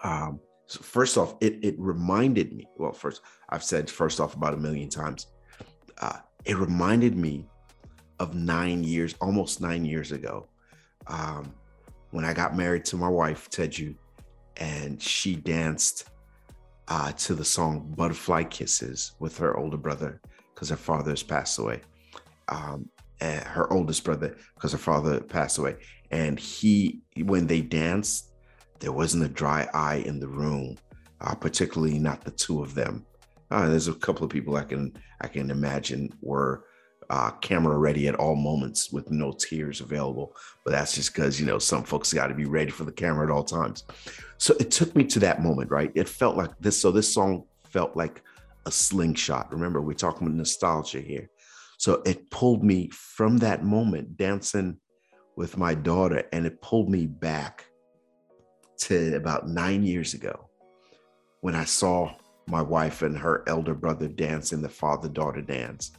um 0.03 0.39
So 0.67 0.81
first 0.81 1.17
off, 1.17 1.35
it 1.39 1.53
it 1.63 1.75
reminded 1.79 2.51
me. 2.51 2.67
Well, 2.77 2.91
first 2.91 3.21
I've 3.49 3.63
said 3.63 3.89
first 3.89 4.19
off 4.19 4.35
about 4.35 4.53
a 4.53 4.57
million 4.57 4.89
times. 4.89 5.27
Uh, 6.01 6.19
it 6.43 6.57
reminded 6.57 7.15
me 7.15 7.47
of 8.19 8.35
nine 8.35 8.83
years, 8.83 9.15
almost 9.21 9.61
nine 9.61 9.85
years 9.85 10.11
ago, 10.11 10.49
um, 11.07 11.53
when 12.11 12.25
I 12.25 12.33
got 12.33 12.55
married 12.55 12.85
to 12.85 12.97
my 12.97 13.07
wife 13.07 13.49
Teju, 13.49 13.95
and 14.57 15.01
she 15.01 15.35
danced 15.35 16.09
uh, 16.89 17.11
to 17.25 17.33
the 17.33 17.45
song 17.45 17.93
"Butterfly 17.95 18.43
Kisses" 18.43 19.13
with 19.19 19.37
her 19.37 19.55
older 19.55 19.77
brother 19.77 20.19
because 20.53 20.69
her 20.69 20.83
father 20.89 21.11
has 21.11 21.23
passed 21.23 21.59
away. 21.59 21.79
Um, 22.49 22.89
and 23.19 23.43
her 23.43 23.71
oldest 23.71 24.03
brother 24.03 24.37
because 24.55 24.71
her 24.71 24.77
father 24.77 25.19
passed 25.21 25.57
away, 25.57 25.75
and 26.11 26.39
he 26.39 27.01
when 27.23 27.47
they 27.47 27.61
danced 27.61 28.31
there 28.79 28.91
wasn't 28.91 29.23
a 29.23 29.29
dry 29.29 29.67
eye 29.73 30.03
in 30.05 30.19
the 30.19 30.27
room, 30.27 30.77
uh, 31.21 31.33
particularly 31.35 31.97
not 31.97 32.23
the 32.23 32.31
two 32.31 32.61
of 32.61 32.75
them. 32.75 33.05
Uh, 33.49 33.69
there's 33.69 33.87
a 33.87 33.93
couple 33.93 34.23
of 34.23 34.29
people 34.29 34.55
I 34.55 34.63
can 34.63 34.97
I 35.21 35.27
can 35.27 35.49
imagine 35.49 36.13
were 36.21 36.65
uh, 37.09 37.31
camera 37.31 37.77
ready 37.77 38.07
at 38.07 38.15
all 38.15 38.35
moments 38.35 38.91
with 38.91 39.09
no 39.09 39.31
tears 39.31 39.79
available, 39.79 40.35
but 40.65 40.71
that's 40.71 40.93
just 40.93 41.13
because 41.13 41.39
you 41.39 41.45
know 41.45 41.59
some 41.59 41.83
folks 41.83 42.13
got 42.13 42.27
to 42.27 42.35
be 42.35 42.45
ready 42.45 42.71
for 42.71 42.83
the 42.83 42.91
camera 42.91 43.25
at 43.25 43.31
all 43.31 43.43
times. 43.43 43.85
So 44.37 44.55
it 44.59 44.71
took 44.71 44.95
me 44.95 45.05
to 45.05 45.19
that 45.19 45.41
moment, 45.41 45.71
right? 45.71 45.91
It 45.95 46.09
felt 46.09 46.35
like 46.35 46.51
this. 46.59 46.79
So 46.79 46.91
this 46.91 47.11
song 47.11 47.45
felt 47.69 47.95
like 47.95 48.21
a 48.65 48.71
slingshot. 48.71 49.51
Remember, 49.51 49.81
we're 49.81 49.93
talking 49.93 50.27
about 50.27 50.37
nostalgia 50.37 50.99
here. 50.99 51.29
So 51.77 52.01
it 52.05 52.29
pulled 52.31 52.63
me 52.63 52.89
from 52.89 53.37
that 53.37 53.63
moment 53.63 54.17
dancing 54.17 54.77
with 55.35 55.57
my 55.57 55.75
daughter, 55.75 56.23
and 56.33 56.45
it 56.45 56.61
pulled 56.61 56.89
me 56.89 57.05
back 57.05 57.65
to 58.79 59.15
about 59.15 59.47
nine 59.47 59.83
years 59.83 60.13
ago 60.13 60.49
when 61.41 61.55
I 61.55 61.65
saw 61.65 62.13
my 62.47 62.61
wife 62.61 63.01
and 63.03 63.17
her 63.17 63.43
elder 63.47 63.73
brother 63.73 64.07
dancing 64.07 64.61
the 64.61 64.69
father 64.69 65.07
daughter 65.07 65.41
dance. 65.41 65.91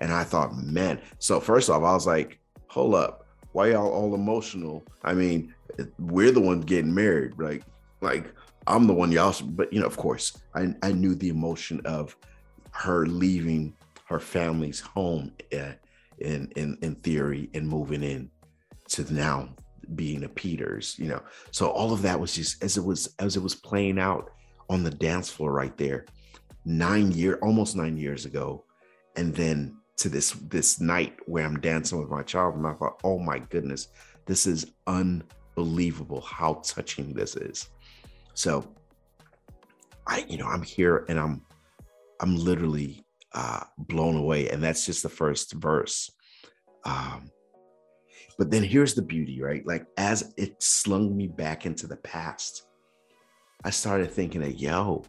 And 0.00 0.12
I 0.12 0.24
thought, 0.24 0.56
man, 0.56 1.00
so 1.18 1.40
first 1.40 1.68
off, 1.68 1.82
I 1.82 1.92
was 1.92 2.06
like, 2.06 2.38
hold 2.68 2.94
up, 2.94 3.26
why 3.52 3.70
y'all 3.70 3.90
all 3.90 4.14
emotional? 4.14 4.84
I 5.04 5.14
mean, 5.14 5.54
we're 5.98 6.32
the 6.32 6.40
ones 6.40 6.64
getting 6.64 6.94
married, 6.94 7.32
like, 7.38 7.62
like 8.00 8.32
I'm 8.66 8.86
the 8.86 8.94
one 8.94 9.12
y'all, 9.12 9.34
but 9.42 9.72
you 9.72 9.80
know, 9.80 9.86
of 9.86 9.96
course, 9.96 10.38
I, 10.54 10.74
I 10.82 10.92
knew 10.92 11.14
the 11.14 11.28
emotion 11.28 11.80
of 11.84 12.16
her 12.72 13.06
leaving 13.06 13.74
her 14.06 14.20
family's 14.20 14.80
home 14.80 15.32
uh, 15.52 15.72
in, 16.18 16.50
in, 16.56 16.78
in 16.82 16.94
theory 16.96 17.50
and 17.54 17.68
moving 17.68 18.02
in 18.02 18.30
to 18.88 19.12
now 19.12 19.48
being 19.94 20.24
a 20.24 20.28
Peters, 20.28 20.96
you 20.98 21.08
know. 21.08 21.22
So 21.50 21.68
all 21.68 21.92
of 21.92 22.02
that 22.02 22.18
was 22.18 22.34
just 22.34 22.62
as 22.62 22.76
it 22.76 22.84
was 22.84 23.14
as 23.18 23.36
it 23.36 23.42
was 23.42 23.54
playing 23.54 23.98
out 23.98 24.30
on 24.68 24.82
the 24.82 24.90
dance 24.90 25.30
floor 25.30 25.52
right 25.52 25.76
there, 25.76 26.06
nine 26.64 27.12
year, 27.12 27.38
almost 27.42 27.76
nine 27.76 27.96
years 27.96 28.24
ago, 28.24 28.64
and 29.16 29.34
then 29.34 29.76
to 29.98 30.08
this 30.08 30.32
this 30.48 30.80
night 30.80 31.16
where 31.26 31.44
I'm 31.44 31.60
dancing 31.60 32.00
with 32.00 32.10
my 32.10 32.22
child, 32.22 32.56
and 32.56 32.66
I 32.66 32.72
thought, 32.74 33.00
oh 33.04 33.18
my 33.18 33.38
goodness, 33.38 33.88
this 34.26 34.46
is 34.46 34.72
unbelievable 34.86 36.20
how 36.20 36.54
touching 36.64 37.12
this 37.12 37.36
is. 37.36 37.68
So 38.34 38.68
I, 40.06 40.24
you 40.28 40.38
know, 40.38 40.46
I'm 40.46 40.62
here 40.62 41.06
and 41.08 41.18
I'm 41.18 41.42
I'm 42.20 42.36
literally 42.36 43.05
uh 43.36 43.60
blown 43.78 44.16
away, 44.16 44.48
and 44.48 44.62
that's 44.62 44.84
just 44.84 45.04
the 45.04 45.08
first 45.08 45.52
verse. 45.52 46.10
Um, 46.84 47.30
but 48.38 48.50
then 48.50 48.62
here's 48.62 48.94
the 48.94 49.02
beauty, 49.02 49.40
right? 49.40 49.66
Like 49.66 49.86
as 49.96 50.34
it 50.36 50.62
slung 50.62 51.16
me 51.16 51.28
back 51.28 51.66
into 51.66 51.86
the 51.86 51.96
past, 51.96 52.66
I 53.64 53.70
started 53.70 54.10
thinking 54.10 54.40
that, 54.42 54.58
yo, 54.58 55.04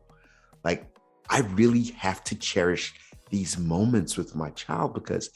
like 0.64 0.86
I 1.30 1.40
really 1.42 1.84
have 1.98 2.24
to 2.26 2.36
cherish 2.36 2.94
these 3.30 3.58
moments 3.58 4.18
with 4.18 4.36
my 4.36 4.50
child 4.52 4.94
because 4.94 5.30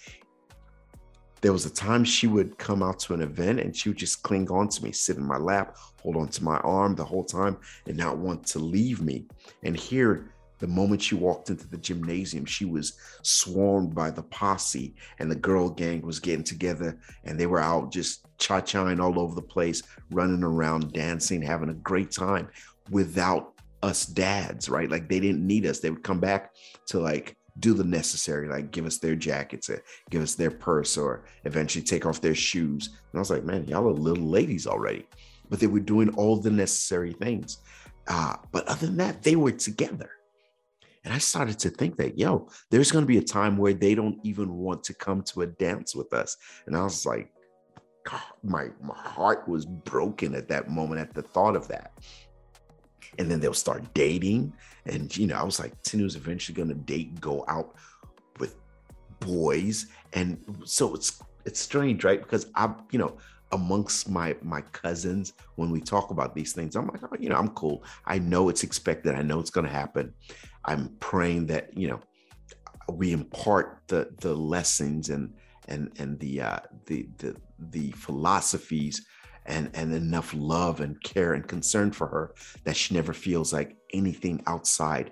there 1.42 1.52
was 1.52 1.66
a 1.66 1.74
time 1.74 2.04
she 2.04 2.28
would 2.28 2.58
come 2.58 2.84
out 2.84 3.00
to 3.00 3.14
an 3.14 3.22
event 3.22 3.60
and 3.60 3.76
she 3.76 3.90
would 3.90 3.98
just 3.98 4.24
cling 4.24 4.50
on 4.52 4.70
to 4.70 4.84
me, 4.84 4.92
sit 4.92 5.18
in 5.18 5.24
my 5.24 5.38
lap, 5.38 5.76
hold 6.02 6.16
on 6.16 6.28
to 6.30 6.44
my 6.44 6.58
arm 6.58 6.96
the 6.96 7.04
whole 7.04 7.26
time, 7.26 7.58
and 7.88 7.98
not 7.98 8.18
want 8.18 8.46
to 8.48 8.60
leave 8.60 9.02
me. 9.02 9.26
And 9.64 9.76
here 9.76 10.34
the 10.62 10.68
moment 10.68 11.02
she 11.02 11.16
walked 11.16 11.50
into 11.50 11.68
the 11.68 11.78
gymnasium, 11.78 12.46
she 12.46 12.66
was 12.66 12.94
swarmed 13.24 13.94
by 13.94 14.12
the 14.12 14.24
posse, 14.24 14.94
and 15.20 15.30
the 15.30 15.36
girl 15.36 15.70
gang 15.70 16.02
was 16.02 16.20
getting 16.20 16.44
together, 16.44 16.98
and 17.26 17.38
they 17.38 17.48
were 17.48 17.60
out 17.60 17.92
just 17.92 18.28
cha-chaing 18.38 19.00
all 19.00 19.20
over 19.20 19.34
the 19.36 19.42
place, 19.42 19.82
running 20.12 20.44
around, 20.44 20.94
dancing, 20.94 21.42
having 21.42 21.70
a 21.70 21.74
great 21.74 22.12
time 22.12 22.48
without 22.92 23.54
us 23.82 24.06
dads, 24.06 24.70
right? 24.70 24.90
Like 24.90 25.10
they 25.10 25.20
didn't 25.20 25.46
need 25.46 25.66
us. 25.66 25.80
They 25.80 25.90
would 25.90 26.04
come 26.04 26.20
back 26.20 26.54
to 26.88 27.00
like 27.00 27.36
do 27.60 27.74
the 27.74 27.84
necessary, 27.84 28.48
like 28.48 28.70
give 28.70 28.86
us 28.86 29.00
their 29.00 29.16
jackets, 29.16 29.70
uh, 29.70 29.78
give 30.12 30.22
us 30.22 30.36
their 30.36 30.52
purse, 30.52 30.96
or 30.96 31.26
eventually 31.44 31.84
take 31.84 32.06
off 32.06 32.22
their 32.22 32.36
shoes. 32.36 32.88
And 32.88 33.18
I 33.18 33.20
was 33.20 33.32
like, 33.32 33.44
man, 33.44 33.66
y'all 33.66 33.88
are 33.88 33.94
little 33.94 34.30
ladies 34.30 34.68
already. 34.68 35.08
But 35.50 35.60
they 35.60 35.68
were 35.68 35.80
doing 35.80 36.10
all 36.16 36.38
the 36.38 36.52
necessary 36.52 37.14
things. 37.14 37.58
Uh, 38.08 38.36
but 38.52 38.68
other 38.68 38.86
than 38.86 38.98
that, 38.98 39.24
they 39.24 39.36
were 39.36 39.52
together 39.52 40.12
and 41.04 41.14
I 41.14 41.18
started 41.18 41.58
to 41.60 41.70
think 41.70 41.98
that, 41.98 42.18
yo, 42.18 42.48
there's 42.70 42.92
going 42.92 43.04
to 43.04 43.08
be 43.08 43.18
a 43.18 43.24
time 43.24 43.58
where 43.58 43.74
they 43.74 43.96
don't 43.96 44.20
even 44.24 44.54
want 44.54 44.84
to 44.86 44.94
come 44.94 45.24
to 45.24 45.42
a 45.42 45.48
dance 45.48 45.96
with 45.96 46.14
us. 46.14 46.38
And 46.68 46.78
I 46.78 46.84
was 46.84 47.06
like, 47.06 47.32
God, 48.04 48.22
my, 48.44 48.68
my 48.82 48.98
heart 48.98 49.48
was 49.48 49.66
broken 49.66 50.36
at 50.36 50.48
that 50.50 50.70
moment 50.70 51.02
at 51.02 51.14
the 51.14 51.24
thought 51.24 51.56
of 51.56 51.68
that. 51.70 51.94
And 53.18 53.30
then 53.30 53.40
they'll 53.40 53.54
start 53.54 53.94
dating. 53.94 54.54
And, 54.86 55.16
you 55.16 55.28
know, 55.28 55.36
I 55.36 55.44
was 55.44 55.60
like, 55.60 55.82
Tinu's 55.82 56.16
eventually 56.16 56.56
going 56.56 56.70
to 56.70 56.76
date, 56.76 57.20
go 57.20 57.46
out 57.48 57.76
with 58.40 58.56
boys. 59.20 59.88
And 60.14 60.40
so 60.66 60.94
it's, 60.94 61.22
it's 61.46 61.60
strange, 61.60 62.04
right? 62.04 62.22
Because 62.22 62.48
I, 62.54 62.74
you 62.92 63.00
know, 63.00 63.18
amongst 63.54 64.10
my 64.10 64.36
my 64.42 64.62
cousins 64.62 65.34
when 65.56 65.72
we 65.72 65.82
talk 65.82 66.12
about 66.12 66.34
these 66.34 66.54
things 66.54 66.76
i'm 66.76 66.88
like 66.88 67.04
oh, 67.04 67.16
you 67.20 67.30
know 67.30 67.36
i'm 67.36 67.50
cool 67.50 67.84
i 68.06 68.18
know 68.18 68.50
it's 68.50 68.64
expected 68.64 69.14
i 69.14 69.22
know 69.22 69.40
it's 69.40 69.50
going 69.50 69.66
to 69.66 69.72
happen 69.72 70.14
I'm 70.66 70.90
praying 71.00 71.48
that 71.48 71.78
you 71.78 71.90
know 71.90 72.00
we 72.90 73.12
impart 73.12 73.82
the 73.88 74.10
the 74.20 74.34
lessons 74.34 75.10
and 75.10 75.34
and 75.68 75.92
and 75.98 76.20
the 76.20 76.42
uh, 76.42 76.60
the 76.86 77.08
the 77.18 77.36
the 77.60 77.92
philosophies 77.92 79.06
and 79.46 79.70
and 79.74 79.94
enough 79.94 80.34
love 80.36 80.82
and 80.82 81.02
care 81.04 81.34
and 81.34 81.48
concern 81.48 81.92
for 81.92 82.08
her 82.08 82.34
that 82.64 82.76
she 82.76 82.94
never 82.94 83.14
feels 83.14 83.52
like 83.52 83.76
anything 83.94 84.44
outside 84.48 85.12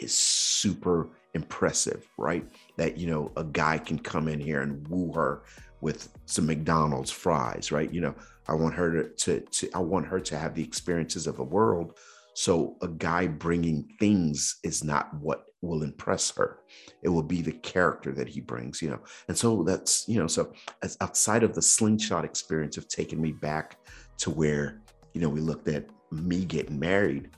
is 0.00 0.14
super 0.14 1.08
impressive, 1.34 2.06
right? 2.16 2.44
That 2.76 2.96
you 2.96 3.08
know 3.08 3.30
a 3.36 3.44
guy 3.44 3.78
can 3.78 3.98
come 3.98 4.28
in 4.28 4.40
here 4.40 4.62
and 4.62 4.86
woo 4.88 5.12
her 5.12 5.42
with 5.80 6.08
some 6.26 6.46
McDonald's 6.46 7.10
fries, 7.10 7.70
right? 7.70 7.92
You 7.92 8.00
know, 8.00 8.14
I 8.48 8.54
want 8.54 8.74
her 8.74 9.04
to, 9.04 9.08
to, 9.10 9.40
to 9.40 9.70
I 9.74 9.78
want 9.78 10.06
her 10.06 10.20
to 10.20 10.38
have 10.38 10.54
the 10.54 10.64
experiences 10.64 11.26
of 11.26 11.36
the 11.36 11.44
world 11.44 11.98
so 12.38 12.76
a 12.82 12.86
guy 12.86 13.26
bringing 13.26 13.84
things 13.98 14.60
is 14.62 14.84
not 14.84 15.12
what 15.14 15.46
will 15.60 15.82
impress 15.82 16.30
her. 16.36 16.60
It 17.02 17.08
will 17.08 17.24
be 17.24 17.42
the 17.42 17.50
character 17.50 18.12
that 18.12 18.28
he 18.28 18.40
brings, 18.40 18.80
you 18.80 18.90
know. 18.90 19.00
And 19.26 19.36
so 19.36 19.64
that's, 19.64 20.08
you 20.08 20.20
know, 20.20 20.28
so 20.28 20.52
as 20.84 20.96
outside 21.00 21.42
of 21.42 21.52
the 21.52 21.60
slingshot 21.60 22.24
experience 22.24 22.76
of 22.76 22.86
taking 22.86 23.20
me 23.20 23.32
back 23.32 23.78
to 24.18 24.30
where, 24.30 24.80
you 25.14 25.20
know, 25.20 25.28
we 25.28 25.40
looked 25.40 25.66
at 25.66 25.86
me 26.12 26.44
getting 26.44 26.78
married 26.78 27.30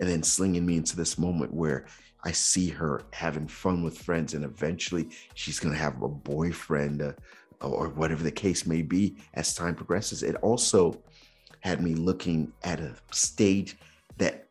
and 0.00 0.08
then 0.08 0.24
slinging 0.24 0.66
me 0.66 0.76
into 0.76 0.96
this 0.96 1.18
moment 1.18 1.54
where 1.54 1.86
I 2.24 2.32
see 2.32 2.68
her 2.70 3.02
having 3.12 3.46
fun 3.46 3.84
with 3.84 3.96
friends 3.96 4.34
and 4.34 4.44
eventually 4.44 5.10
she's 5.34 5.60
going 5.60 5.72
to 5.72 5.80
have 5.80 6.02
a 6.02 6.08
boyfriend 6.08 7.00
uh, 7.02 7.12
or 7.60 7.90
whatever 7.90 8.24
the 8.24 8.32
case 8.32 8.66
may 8.66 8.82
be 8.82 9.18
as 9.34 9.54
time 9.54 9.76
progresses. 9.76 10.24
It 10.24 10.34
also 10.42 11.00
had 11.60 11.80
me 11.80 11.94
looking 11.94 12.52
at 12.64 12.80
a 12.80 12.96
stage 13.12 13.76
that 14.16 14.47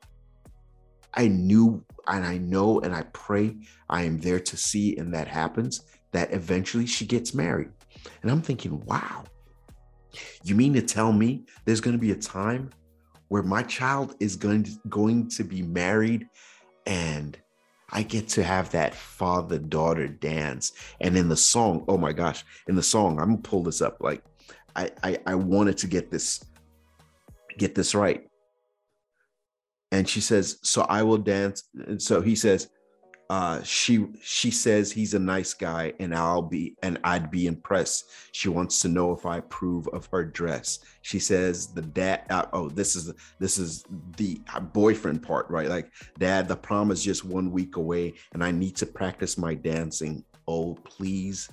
I 1.17 1.27
knew 1.27 1.83
and 2.07 2.23
I 2.23 2.37
know 2.37 2.79
and 2.81 2.95
I 2.95 3.01
pray 3.11 3.57
I 3.89 4.03
am 4.03 4.19
there 4.19 4.39
to 4.39 4.55
see 4.55 4.95
and 4.97 5.13
that 5.13 5.27
happens 5.27 5.81
that 6.11 6.31
eventually 6.31 6.85
she 6.85 7.05
gets 7.05 7.33
married. 7.33 7.71
And 8.21 8.31
I'm 8.31 8.41
thinking, 8.41 8.85
wow, 8.85 9.23
you 10.43 10.55
mean 10.55 10.73
to 10.73 10.81
tell 10.81 11.11
me 11.11 11.45
there's 11.65 11.81
going 11.81 11.95
to 11.95 12.01
be 12.01 12.11
a 12.11 12.15
time 12.15 12.69
where 13.29 13.43
my 13.43 13.63
child 13.63 14.15
is 14.19 14.35
going 14.35 14.63
to, 14.63 14.71
going 14.89 15.27
to 15.29 15.43
be 15.43 15.63
married 15.63 16.29
and 16.85 17.37
I 17.89 18.03
get 18.03 18.29
to 18.29 18.43
have 18.43 18.69
that 18.71 18.93
father 18.93 19.57
daughter 19.57 20.07
dance. 20.07 20.73
And 21.01 21.17
in 21.17 21.29
the 21.29 21.37
song, 21.37 21.83
oh 21.87 21.97
my 21.97 22.13
gosh, 22.13 22.45
in 22.67 22.75
the 22.75 22.83
song, 22.83 23.19
I'm 23.19 23.29
gonna 23.29 23.41
pull 23.41 23.63
this 23.63 23.81
up. 23.81 23.97
Like 24.01 24.23
I, 24.75 24.91
I, 25.03 25.17
I 25.25 25.35
wanted 25.35 25.77
to 25.79 25.87
get 25.87 26.11
this, 26.11 26.43
get 27.57 27.75
this 27.75 27.95
right 27.95 28.27
and 29.91 30.07
she 30.07 30.21
says, 30.21 30.59
So 30.63 30.81
I 30.83 31.03
will 31.03 31.17
dance. 31.17 31.63
And 31.87 32.01
so 32.01 32.21
he 32.21 32.35
says, 32.35 32.69
uh, 33.29 33.61
she 33.61 34.05
she 34.21 34.49
says 34.49 34.89
he's 34.89 35.13
a 35.13 35.19
nice 35.19 35.53
guy 35.53 35.91
and 35.99 36.15
I'll 36.15 36.41
be 36.41 36.77
and 36.81 36.97
I'd 37.03 37.29
be 37.29 37.47
impressed. 37.47 38.09
She 38.31 38.47
wants 38.47 38.81
to 38.81 38.87
know 38.87 39.11
if 39.11 39.25
I 39.25 39.37
approve 39.39 39.87
of 39.89 40.07
her 40.13 40.23
dress. 40.23 40.79
She 41.01 41.19
says 41.19 41.67
the 41.67 41.81
dad. 41.81 42.23
Uh, 42.29 42.45
oh, 42.53 42.69
this 42.69 42.95
is 42.95 43.13
this 43.39 43.57
is 43.57 43.83
the 44.15 44.39
boyfriend 44.73 45.23
part, 45.23 45.49
right? 45.49 45.67
Like, 45.67 45.91
dad, 46.17 46.47
the 46.47 46.55
prom 46.55 46.89
is 46.89 47.03
just 47.03 47.25
one 47.25 47.51
week 47.51 47.75
away, 47.75 48.13
and 48.33 48.41
I 48.43 48.51
need 48.51 48.77
to 48.77 48.85
practice 48.85 49.37
my 49.37 49.53
dancing. 49.53 50.23
Oh, 50.47 50.75
please 50.85 51.49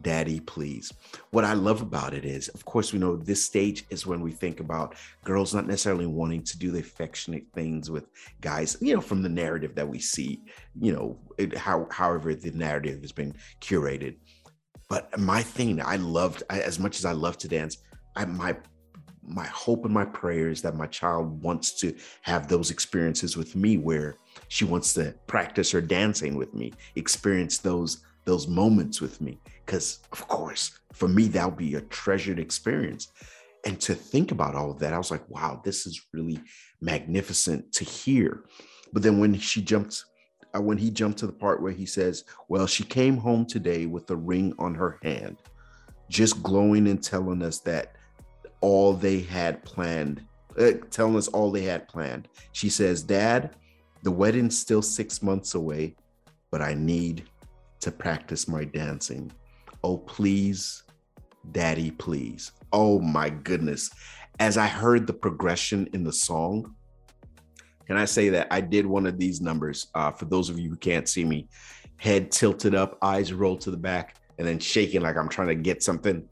Daddy, 0.00 0.40
please. 0.40 0.92
What 1.30 1.44
I 1.44 1.54
love 1.54 1.80
about 1.80 2.14
it 2.14 2.24
is, 2.24 2.48
of 2.48 2.64
course, 2.64 2.92
we 2.92 2.98
know 2.98 3.16
this 3.16 3.44
stage 3.44 3.84
is 3.90 4.06
when 4.06 4.20
we 4.20 4.32
think 4.32 4.60
about 4.60 4.96
girls 5.24 5.54
not 5.54 5.66
necessarily 5.66 6.06
wanting 6.06 6.42
to 6.42 6.58
do 6.58 6.70
the 6.70 6.80
affectionate 6.80 7.46
things 7.54 7.90
with 7.90 8.06
guys, 8.40 8.76
you 8.80 8.94
know, 8.94 9.00
from 9.00 9.22
the 9.22 9.28
narrative 9.28 9.74
that 9.76 9.88
we 9.88 9.98
see, 9.98 10.42
you 10.80 10.92
know, 10.92 11.18
it, 11.38 11.56
how, 11.56 11.86
however 11.90 12.34
the 12.34 12.50
narrative 12.50 13.00
has 13.02 13.12
been 13.12 13.34
curated. 13.60 14.16
But 14.88 15.18
my 15.18 15.42
thing, 15.42 15.80
I 15.80 15.96
loved, 15.96 16.42
I, 16.50 16.60
as 16.60 16.78
much 16.78 16.98
as 16.98 17.04
I 17.04 17.12
love 17.12 17.38
to 17.38 17.48
dance, 17.48 17.78
I, 18.16 18.24
my 18.24 18.56
my 19.26 19.46
hope 19.46 19.86
and 19.86 19.94
my 19.94 20.04
prayer 20.04 20.50
is 20.50 20.60
that 20.60 20.74
my 20.74 20.86
child 20.86 21.42
wants 21.42 21.72
to 21.80 21.94
have 22.20 22.46
those 22.46 22.70
experiences 22.70 23.38
with 23.38 23.56
me 23.56 23.78
where 23.78 24.16
she 24.48 24.66
wants 24.66 24.92
to 24.92 25.14
practice 25.26 25.70
her 25.70 25.80
dancing 25.80 26.36
with 26.36 26.52
me 26.52 26.72
experience 26.94 27.56
those 27.56 28.04
those 28.24 28.46
moments 28.48 29.00
with 29.00 29.20
me. 29.20 29.38
Because, 29.64 30.00
of 30.12 30.26
course, 30.28 30.78
for 30.92 31.08
me, 31.08 31.28
that 31.28 31.46
would 31.46 31.56
be 31.56 31.74
a 31.74 31.80
treasured 31.82 32.38
experience. 32.38 33.08
And 33.66 33.80
to 33.80 33.94
think 33.94 34.30
about 34.30 34.54
all 34.54 34.70
of 34.70 34.78
that, 34.80 34.92
I 34.92 34.98
was 34.98 35.10
like, 35.10 35.28
wow, 35.28 35.60
this 35.64 35.86
is 35.86 36.02
really 36.12 36.40
magnificent 36.80 37.72
to 37.72 37.84
hear. 37.84 38.44
But 38.92 39.02
then 39.02 39.18
when 39.18 39.38
she 39.38 39.62
jumped, 39.62 40.04
uh, 40.54 40.60
when 40.60 40.78
he 40.78 40.90
jumped 40.90 41.18
to 41.20 41.26
the 41.26 41.32
part 41.32 41.62
where 41.62 41.72
he 41.72 41.86
says, 41.86 42.24
well, 42.48 42.66
she 42.66 42.84
came 42.84 43.16
home 43.16 43.46
today 43.46 43.86
with 43.86 44.10
a 44.10 44.16
ring 44.16 44.54
on 44.58 44.74
her 44.74 44.98
hand, 45.02 45.38
just 46.10 46.42
glowing 46.42 46.88
and 46.88 47.02
telling 47.02 47.42
us 47.42 47.60
that 47.60 47.96
all 48.60 48.92
they 48.92 49.20
had 49.20 49.64
planned, 49.64 50.22
uh, 50.58 50.72
telling 50.90 51.16
us 51.16 51.28
all 51.28 51.50
they 51.50 51.64
had 51.64 51.88
planned. 51.88 52.28
She 52.52 52.68
says, 52.68 53.02
Dad, 53.02 53.56
the 54.02 54.10
wedding's 54.10 54.58
still 54.58 54.82
six 54.82 55.22
months 55.22 55.54
away, 55.54 55.96
but 56.50 56.60
I 56.60 56.74
need 56.74 57.24
to 57.84 57.92
practice 57.92 58.48
my 58.48 58.64
dancing. 58.64 59.30
Oh, 59.82 59.98
please, 59.98 60.82
daddy, 61.52 61.90
please. 61.90 62.52
Oh 62.72 62.98
my 62.98 63.28
goodness. 63.28 63.90
As 64.40 64.56
I 64.56 64.66
heard 64.66 65.06
the 65.06 65.12
progression 65.12 65.88
in 65.92 66.02
the 66.02 66.12
song, 66.12 66.74
can 67.86 67.96
I 67.96 68.06
say 68.06 68.30
that 68.30 68.48
I 68.50 68.62
did 68.62 68.86
one 68.86 69.06
of 69.06 69.18
these 69.18 69.42
numbers? 69.42 69.88
Uh, 69.94 70.10
for 70.10 70.24
those 70.24 70.48
of 70.48 70.58
you 70.58 70.70
who 70.70 70.76
can't 70.76 71.06
see 71.08 71.24
me, 71.24 71.46
head 71.98 72.30
tilted 72.30 72.74
up, 72.74 72.96
eyes 73.02 73.32
rolled 73.32 73.60
to 73.62 73.70
the 73.70 73.76
back, 73.76 74.16
and 74.38 74.48
then 74.48 74.58
shaking 74.58 75.02
like 75.02 75.16
I'm 75.16 75.28
trying 75.28 75.48
to 75.48 75.54
get 75.54 75.82
something 75.82 76.26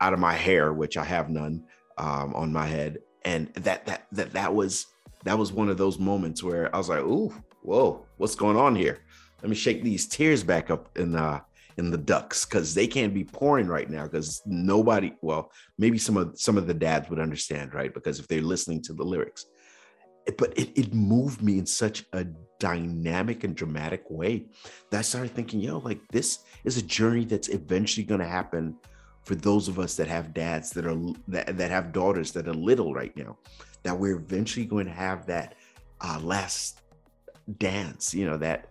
out 0.00 0.14
of 0.14 0.18
my 0.18 0.32
hair, 0.32 0.72
which 0.72 0.96
I 0.96 1.04
have 1.04 1.28
none 1.28 1.62
um, 1.98 2.34
on 2.34 2.52
my 2.52 2.66
head. 2.66 2.98
And 3.26 3.52
that 3.54 3.84
that 3.86 4.06
that 4.12 4.32
that 4.32 4.54
was 4.54 4.86
that 5.24 5.38
was 5.38 5.52
one 5.52 5.68
of 5.68 5.76
those 5.76 5.98
moments 5.98 6.42
where 6.42 6.74
I 6.74 6.78
was 6.78 6.88
like, 6.88 7.02
"Ooh, 7.02 7.32
whoa, 7.62 8.06
what's 8.16 8.34
going 8.34 8.56
on 8.56 8.74
here?" 8.74 9.00
Let 9.42 9.50
me 9.50 9.56
shake 9.56 9.82
these 9.82 10.06
tears 10.06 10.42
back 10.42 10.70
up 10.70 10.96
in 10.98 11.14
uh 11.14 11.40
in 11.78 11.90
the 11.90 11.98
ducks 11.98 12.46
because 12.46 12.74
they 12.74 12.86
can't 12.86 13.12
be 13.12 13.24
pouring 13.24 13.66
right 13.66 13.90
now 13.90 14.04
because 14.04 14.42
nobody 14.46 15.12
well 15.20 15.50
maybe 15.78 15.98
some 15.98 16.16
of 16.16 16.38
some 16.38 16.56
of 16.56 16.66
the 16.66 16.74
dads 16.74 17.10
would 17.10 17.20
understand 17.20 17.74
right? 17.74 17.92
Because 17.92 18.18
if 18.18 18.26
they're 18.28 18.40
listening 18.40 18.82
to 18.82 18.92
the 18.92 19.04
lyrics. 19.04 19.46
But 20.38 20.58
it, 20.58 20.76
it 20.76 20.92
moved 20.92 21.40
me 21.40 21.58
in 21.58 21.66
such 21.66 22.04
a 22.12 22.26
dynamic 22.58 23.44
and 23.44 23.54
dramatic 23.54 24.04
way 24.08 24.46
that 24.90 24.98
i 24.98 25.02
started 25.02 25.34
thinking 25.34 25.60
yo 25.60 25.78
like 25.78 26.00
this 26.08 26.40
is 26.64 26.78
a 26.78 26.82
journey 26.82 27.24
that's 27.24 27.48
eventually 27.48 28.04
going 28.04 28.20
to 28.20 28.26
happen 28.26 28.74
for 29.24 29.34
those 29.34 29.68
of 29.68 29.78
us 29.78 29.94
that 29.96 30.08
have 30.08 30.32
dads 30.32 30.70
that 30.70 30.86
are 30.86 30.96
that, 31.28 31.56
that 31.58 31.70
have 31.70 31.92
daughters 31.92 32.32
that 32.32 32.48
are 32.48 32.54
little 32.54 32.94
right 32.94 33.14
now 33.16 33.36
that 33.82 33.96
we're 33.98 34.16
eventually 34.16 34.64
going 34.64 34.86
to 34.86 34.92
have 34.92 35.26
that 35.26 35.54
uh, 36.00 36.18
last 36.22 36.80
dance 37.58 38.14
you 38.14 38.24
know 38.24 38.38
that 38.38 38.70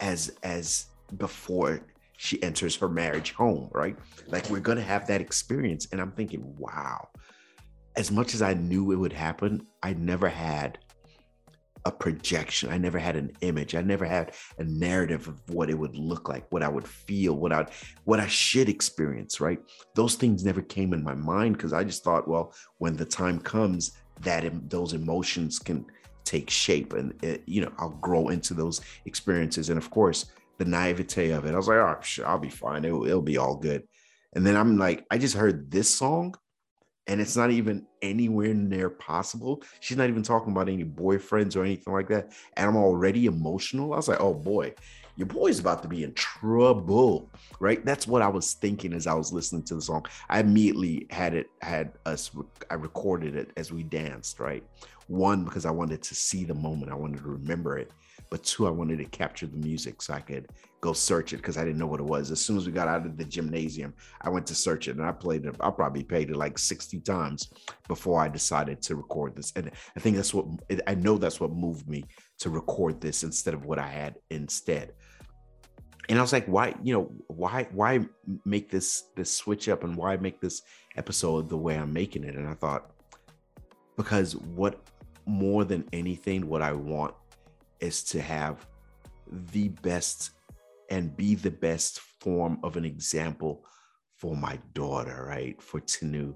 as 0.00 0.32
as 0.42 0.86
before 1.16 1.80
she 2.16 2.42
enters 2.42 2.76
her 2.76 2.88
marriage 2.88 3.32
home, 3.32 3.68
right? 3.72 3.96
Like 4.28 4.48
we're 4.48 4.60
gonna 4.60 4.82
have 4.82 5.06
that 5.08 5.20
experience. 5.20 5.88
And 5.92 6.00
I'm 6.00 6.12
thinking, 6.12 6.54
wow, 6.58 7.08
as 7.96 8.10
much 8.10 8.34
as 8.34 8.42
I 8.42 8.54
knew 8.54 8.92
it 8.92 8.96
would 8.96 9.12
happen, 9.12 9.66
I 9.82 9.94
never 9.94 10.28
had 10.28 10.78
a 11.86 11.92
projection. 11.92 12.70
I 12.70 12.78
never 12.78 12.98
had 12.98 13.16
an 13.16 13.32
image. 13.42 13.74
I 13.74 13.82
never 13.82 14.06
had 14.06 14.32
a 14.58 14.64
narrative 14.64 15.28
of 15.28 15.40
what 15.50 15.68
it 15.68 15.78
would 15.78 15.94
look 15.96 16.28
like, 16.28 16.50
what 16.50 16.62
I 16.62 16.68
would 16.68 16.86
feel, 16.86 17.34
what 17.36 17.52
I 17.52 17.66
what 18.04 18.20
I 18.20 18.26
should 18.26 18.68
experience, 18.68 19.40
right? 19.40 19.58
Those 19.94 20.14
things 20.14 20.44
never 20.44 20.62
came 20.62 20.94
in 20.94 21.04
my 21.04 21.14
mind 21.14 21.56
because 21.56 21.72
I 21.72 21.84
just 21.84 22.02
thought, 22.02 22.26
well, 22.26 22.54
when 22.78 22.96
the 22.96 23.04
time 23.04 23.38
comes, 23.38 23.92
that 24.22 24.70
those 24.70 24.94
emotions 24.94 25.58
can 25.58 25.84
take 26.24 26.50
shape 26.50 26.92
and 26.92 27.14
it, 27.22 27.42
you 27.46 27.60
know 27.60 27.72
i'll 27.78 27.90
grow 27.90 28.28
into 28.28 28.54
those 28.54 28.80
experiences. 29.04 29.70
And 29.70 29.78
of 29.78 29.90
course 29.90 30.26
the 30.58 30.64
naivete 30.64 31.30
of 31.30 31.44
it 31.44 31.52
i 31.52 31.56
was 31.56 31.68
like 31.68 31.78
oh 31.78 32.24
i'll 32.24 32.38
be 32.38 32.50
fine. 32.50 32.84
It'll, 32.84 33.04
it'll 33.06 33.22
be 33.22 33.38
all 33.38 33.56
good. 33.56 33.82
And 34.34 34.46
then 34.46 34.56
i'm 34.56 34.76
like 34.76 35.04
i 35.10 35.18
just 35.18 35.36
heard 35.36 35.70
this 35.70 35.88
song 35.88 36.34
and 37.06 37.20
it's 37.20 37.36
not 37.36 37.50
even 37.50 37.86
anywhere 38.02 38.54
near 38.54 38.88
possible. 38.88 39.62
She's 39.80 39.96
not 39.96 40.08
even 40.08 40.22
talking 40.22 40.52
about 40.52 40.68
any 40.68 40.84
boyfriends 40.84 41.56
or 41.56 41.64
anything 41.64 41.92
like 41.92 42.08
that. 42.08 42.32
And 42.56 42.68
i'm 42.68 42.76
already 42.76 43.26
emotional. 43.26 43.92
I 43.92 43.96
was 43.96 44.08
like 44.08 44.20
oh 44.20 44.34
boy 44.34 44.74
your 45.16 45.26
boy's 45.28 45.60
about 45.60 45.80
to 45.80 45.88
be 45.88 46.02
in 46.02 46.12
trouble 46.14 47.30
right? 47.60 47.84
That's 47.84 48.06
what 48.06 48.22
i 48.22 48.28
was 48.28 48.54
thinking 48.54 48.92
as 48.92 49.06
i 49.06 49.14
was 49.14 49.32
listening 49.32 49.62
to 49.64 49.74
the 49.74 49.82
song. 49.82 50.06
I 50.28 50.40
immediately 50.40 51.06
had 51.10 51.34
it 51.34 51.48
had 51.62 51.92
us 52.06 52.30
i 52.70 52.74
recorded 52.74 53.36
it 53.36 53.50
as 53.56 53.72
we 53.72 53.82
danced 53.82 54.40
right? 54.40 54.64
One 55.06 55.44
because 55.44 55.66
i 55.66 55.70
wanted 55.70 56.02
to 56.02 56.14
see 56.14 56.44
the 56.44 56.54
moment. 56.54 56.90
I 56.90 56.96
wanted 56.96 57.18
to 57.18 57.28
remember 57.28 57.78
it 57.78 57.90
but 58.34 58.42
two 58.42 58.66
i 58.66 58.70
wanted 58.70 58.98
to 58.98 59.04
capture 59.04 59.46
the 59.46 59.56
music 59.58 60.02
so 60.02 60.12
i 60.12 60.18
could 60.18 60.48
go 60.80 60.92
search 60.92 61.32
it 61.32 61.36
because 61.36 61.56
i 61.56 61.64
didn't 61.64 61.78
know 61.78 61.86
what 61.86 62.00
it 62.00 62.06
was. 62.06 62.32
As 62.32 62.40
soon 62.40 62.56
as 62.56 62.66
we 62.66 62.72
got 62.72 62.88
out 62.88 63.06
of 63.06 63.16
the 63.16 63.24
gymnasium 63.24 63.94
i 64.22 64.28
went 64.28 64.44
to 64.48 64.56
search 64.56 64.88
it 64.88 64.96
and 64.96 65.06
i 65.06 65.12
played 65.12 65.44
it 65.44 65.54
i 65.60 65.70
probably 65.70 66.02
played 66.02 66.30
it 66.30 66.36
like 66.36 66.58
60 66.58 66.98
times 67.02 67.52
before 67.86 68.20
i 68.20 68.26
decided 68.26 68.82
to 68.82 68.96
record 68.96 69.36
this. 69.36 69.52
And 69.54 69.70
i 69.96 70.00
think 70.00 70.16
that's 70.16 70.34
what 70.34 70.46
i 70.88 70.96
know 70.96 71.16
that's 71.16 71.38
what 71.38 71.52
moved 71.52 71.88
me 71.88 72.02
to 72.40 72.50
record 72.50 73.00
this 73.00 73.22
instead 73.22 73.54
of 73.54 73.66
what 73.66 73.78
i 73.78 73.86
had 73.86 74.16
instead. 74.30 74.94
And 76.08 76.18
I 76.18 76.22
was 76.22 76.34
like, 76.34 76.46
why, 76.46 76.74
you 76.82 76.92
know, 76.92 77.12
why, 77.28 77.66
why 77.72 78.00
make 78.44 78.68
this 78.68 79.04
this 79.16 79.32
switch 79.32 79.70
up 79.70 79.84
and 79.84 79.96
why 79.96 80.18
make 80.18 80.38
this 80.38 80.60
episode 80.96 81.48
the 81.48 81.56
way 81.56 81.76
I'm 81.76 81.94
making 81.94 82.24
it? 82.24 82.34
And 82.34 82.46
I 82.46 82.52
thought, 82.52 82.90
because 83.96 84.36
what 84.36 84.82
more 85.24 85.64
than 85.64 85.88
anything, 85.94 86.46
what 86.46 86.60
I 86.60 86.72
want 86.72 87.14
is 87.84 88.02
to 88.02 88.20
have 88.20 88.66
the 89.52 89.68
best 89.68 90.30
and 90.90 91.16
be 91.16 91.34
the 91.34 91.50
best 91.50 92.00
form 92.00 92.58
of 92.62 92.76
an 92.76 92.84
example 92.84 93.64
for 94.16 94.36
my 94.36 94.58
daughter, 94.72 95.26
right? 95.28 95.60
For 95.62 95.80
Tanu 95.80 96.34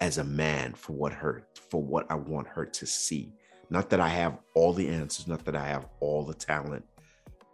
as 0.00 0.18
a 0.18 0.24
man, 0.24 0.72
for 0.72 0.92
what 0.92 1.12
her, 1.12 1.46
for 1.70 1.82
what 1.82 2.06
I 2.10 2.14
want 2.14 2.48
her 2.48 2.64
to 2.64 2.86
see. 2.86 3.32
Not 3.70 3.90
that 3.90 4.00
I 4.00 4.08
have 4.08 4.38
all 4.54 4.72
the 4.72 4.88
answers, 4.88 5.28
not 5.28 5.44
that 5.44 5.54
I 5.54 5.66
have 5.66 5.86
all 6.00 6.24
the 6.24 6.34
talent, 6.34 6.84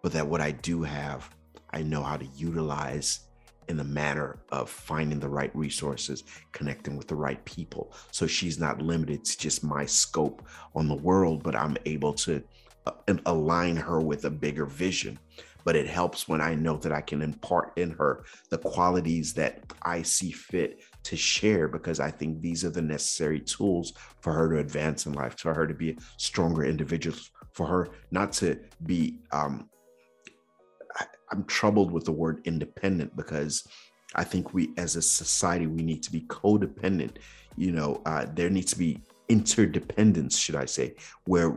but 0.03 0.13
that 0.13 0.27
what 0.27 0.41
I 0.41 0.53
do 0.53 0.83
have, 0.83 1.29
I 1.71 1.83
know 1.83 2.03
how 2.03 2.17
to 2.17 2.27
utilize 2.37 3.21
in 3.69 3.77
the 3.77 3.85
manner 3.85 4.39
of 4.51 4.71
finding 4.71 5.19
the 5.19 5.29
right 5.29 5.55
resources, 5.55 6.25
connecting 6.53 6.97
with 6.97 7.09
the 7.09 7.17
right 7.17 7.45
people. 7.45 7.93
So 8.13 8.27
she's 8.27 8.59
not 8.59 8.81
limited 8.81 9.25
to 9.25 9.39
just 9.39 9.65
my 9.65 9.85
scope 9.85 10.47
on 10.75 10.89
the 10.89 10.95
world, 10.95 11.43
but 11.43 11.57
I'm 11.57 11.77
able 11.85 12.15
to 12.15 12.43
align 13.27 13.77
her 13.77 14.01
with 14.01 14.25
a 14.25 14.31
bigger 14.31 14.67
vision. 14.67 15.19
But 15.65 15.75
it 15.75 15.89
helps 15.89 16.29
when 16.29 16.41
I 16.41 16.55
know 16.55 16.77
that 16.77 16.93
I 16.93 17.01
can 17.01 17.23
impart 17.23 17.77
in 17.77 17.91
her 17.93 18.25
the 18.51 18.59
qualities 18.59 19.35
that 19.35 19.61
I 19.83 20.03
see 20.03 20.31
fit 20.31 20.81
to 21.03 21.17
share 21.17 21.67
because 21.67 21.99
I 21.99 22.11
think 22.11 22.41
these 22.41 22.65
are 22.65 22.71
the 22.71 22.83
necessary 22.83 23.41
tools 23.41 23.93
for 24.21 24.33
her 24.33 24.49
to 24.51 24.59
advance 24.59 25.07
in 25.07 25.13
life, 25.13 25.37
for 25.39 25.53
her 25.53 25.67
to 25.67 25.75
be 25.75 25.91
a 25.91 25.97
stronger 26.19 26.65
individual, 26.65 27.17
for 27.53 27.67
her 27.67 27.89
not 28.13 28.33
to 28.35 28.61
be 28.85 29.19
um, 29.33 29.69
I'm 31.31 31.45
troubled 31.45 31.91
with 31.91 32.05
the 32.05 32.13
word 32.13 32.43
independent 32.45 33.17
because 33.17 33.67
I 34.15 34.25
think 34.25 34.55
we, 34.55 34.71
as 34.77 34.97
a 34.97 35.03
society, 35.03 35.67
we 35.67 35.83
need 35.83 36.03
to 36.05 36.13
be 36.13 36.23
codependent. 36.23 37.17
You 37.57 37.73
know, 37.73 38.03
uh, 38.07 38.27
there 38.35 38.51
needs 38.51 38.73
to 38.73 38.79
be 38.79 39.01
interdependence, 39.29 40.39
should 40.39 40.57
I 40.57 40.65
say, 40.65 40.95
where 41.27 41.57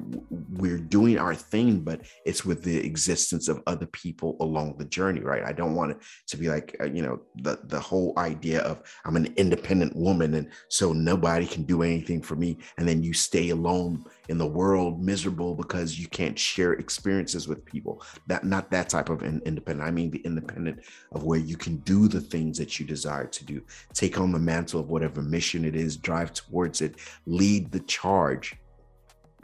we're 0.58 0.80
doing 0.80 1.18
our 1.18 1.36
thing, 1.36 1.82
but 1.82 2.02
it's 2.26 2.44
with 2.46 2.64
the 2.64 2.78
existence 2.78 3.48
of 3.48 3.62
other 3.68 3.86
people 3.88 4.38
along 4.40 4.76
the 4.78 4.86
journey, 4.86 5.22
right? 5.22 5.44
I 5.44 5.54
don't 5.54 5.76
want 5.76 5.92
it 5.92 5.98
to 6.28 6.38
be 6.38 6.50
like, 6.50 6.76
uh, 6.80 6.86
you 6.86 7.02
know, 7.02 7.20
the, 7.36 7.60
the 7.66 7.80
whole 7.80 8.14
idea 8.18 8.62
of 8.62 8.82
I'm 9.06 9.16
an 9.16 9.34
independent 9.38 9.96
woman 9.96 10.34
and 10.36 10.50
so 10.70 10.94
nobody 10.94 11.46
can 11.46 11.64
do 11.64 11.84
anything 11.84 12.22
for 12.22 12.36
me. 12.36 12.58
And 12.78 12.88
then 12.88 13.04
you 13.04 13.14
stay 13.14 13.50
alone 13.50 14.06
in 14.30 14.38
the 14.38 14.48
world 14.48 15.04
miserable 15.04 15.56
because 15.56 16.00
you 16.00 16.08
can't 16.08 16.38
share 16.38 16.74
experiences 16.74 17.48
with 17.48 17.66
people. 17.66 18.04
That 18.28 18.44
not 18.44 18.72
that 18.72 18.90
type 18.90 19.10
of 19.10 19.24
independent. 19.24 19.82
I 19.82 19.92
mean 19.92 20.12
the 20.12 20.20
independent 20.20 20.82
of 21.12 21.24
where 21.24 21.40
you 21.40 21.58
can 21.58 21.78
do 21.78 22.08
the 22.08 22.22
things 22.22 22.58
that 22.58 22.80
you 22.80 22.86
desire 22.86 23.28
to 23.28 23.46
do, 23.46 23.62
take 23.94 24.20
on 24.20 24.32
the 24.32 24.40
mantle 24.40 24.80
of 24.80 24.90
whatever 24.90 25.22
mission 25.22 25.66
it 25.66 25.76
is, 25.76 25.98
drive 25.98 26.34
towards 26.34 26.82
it, 26.82 26.96
lead 27.26 27.59
the 27.62 27.82
charge 27.82 28.56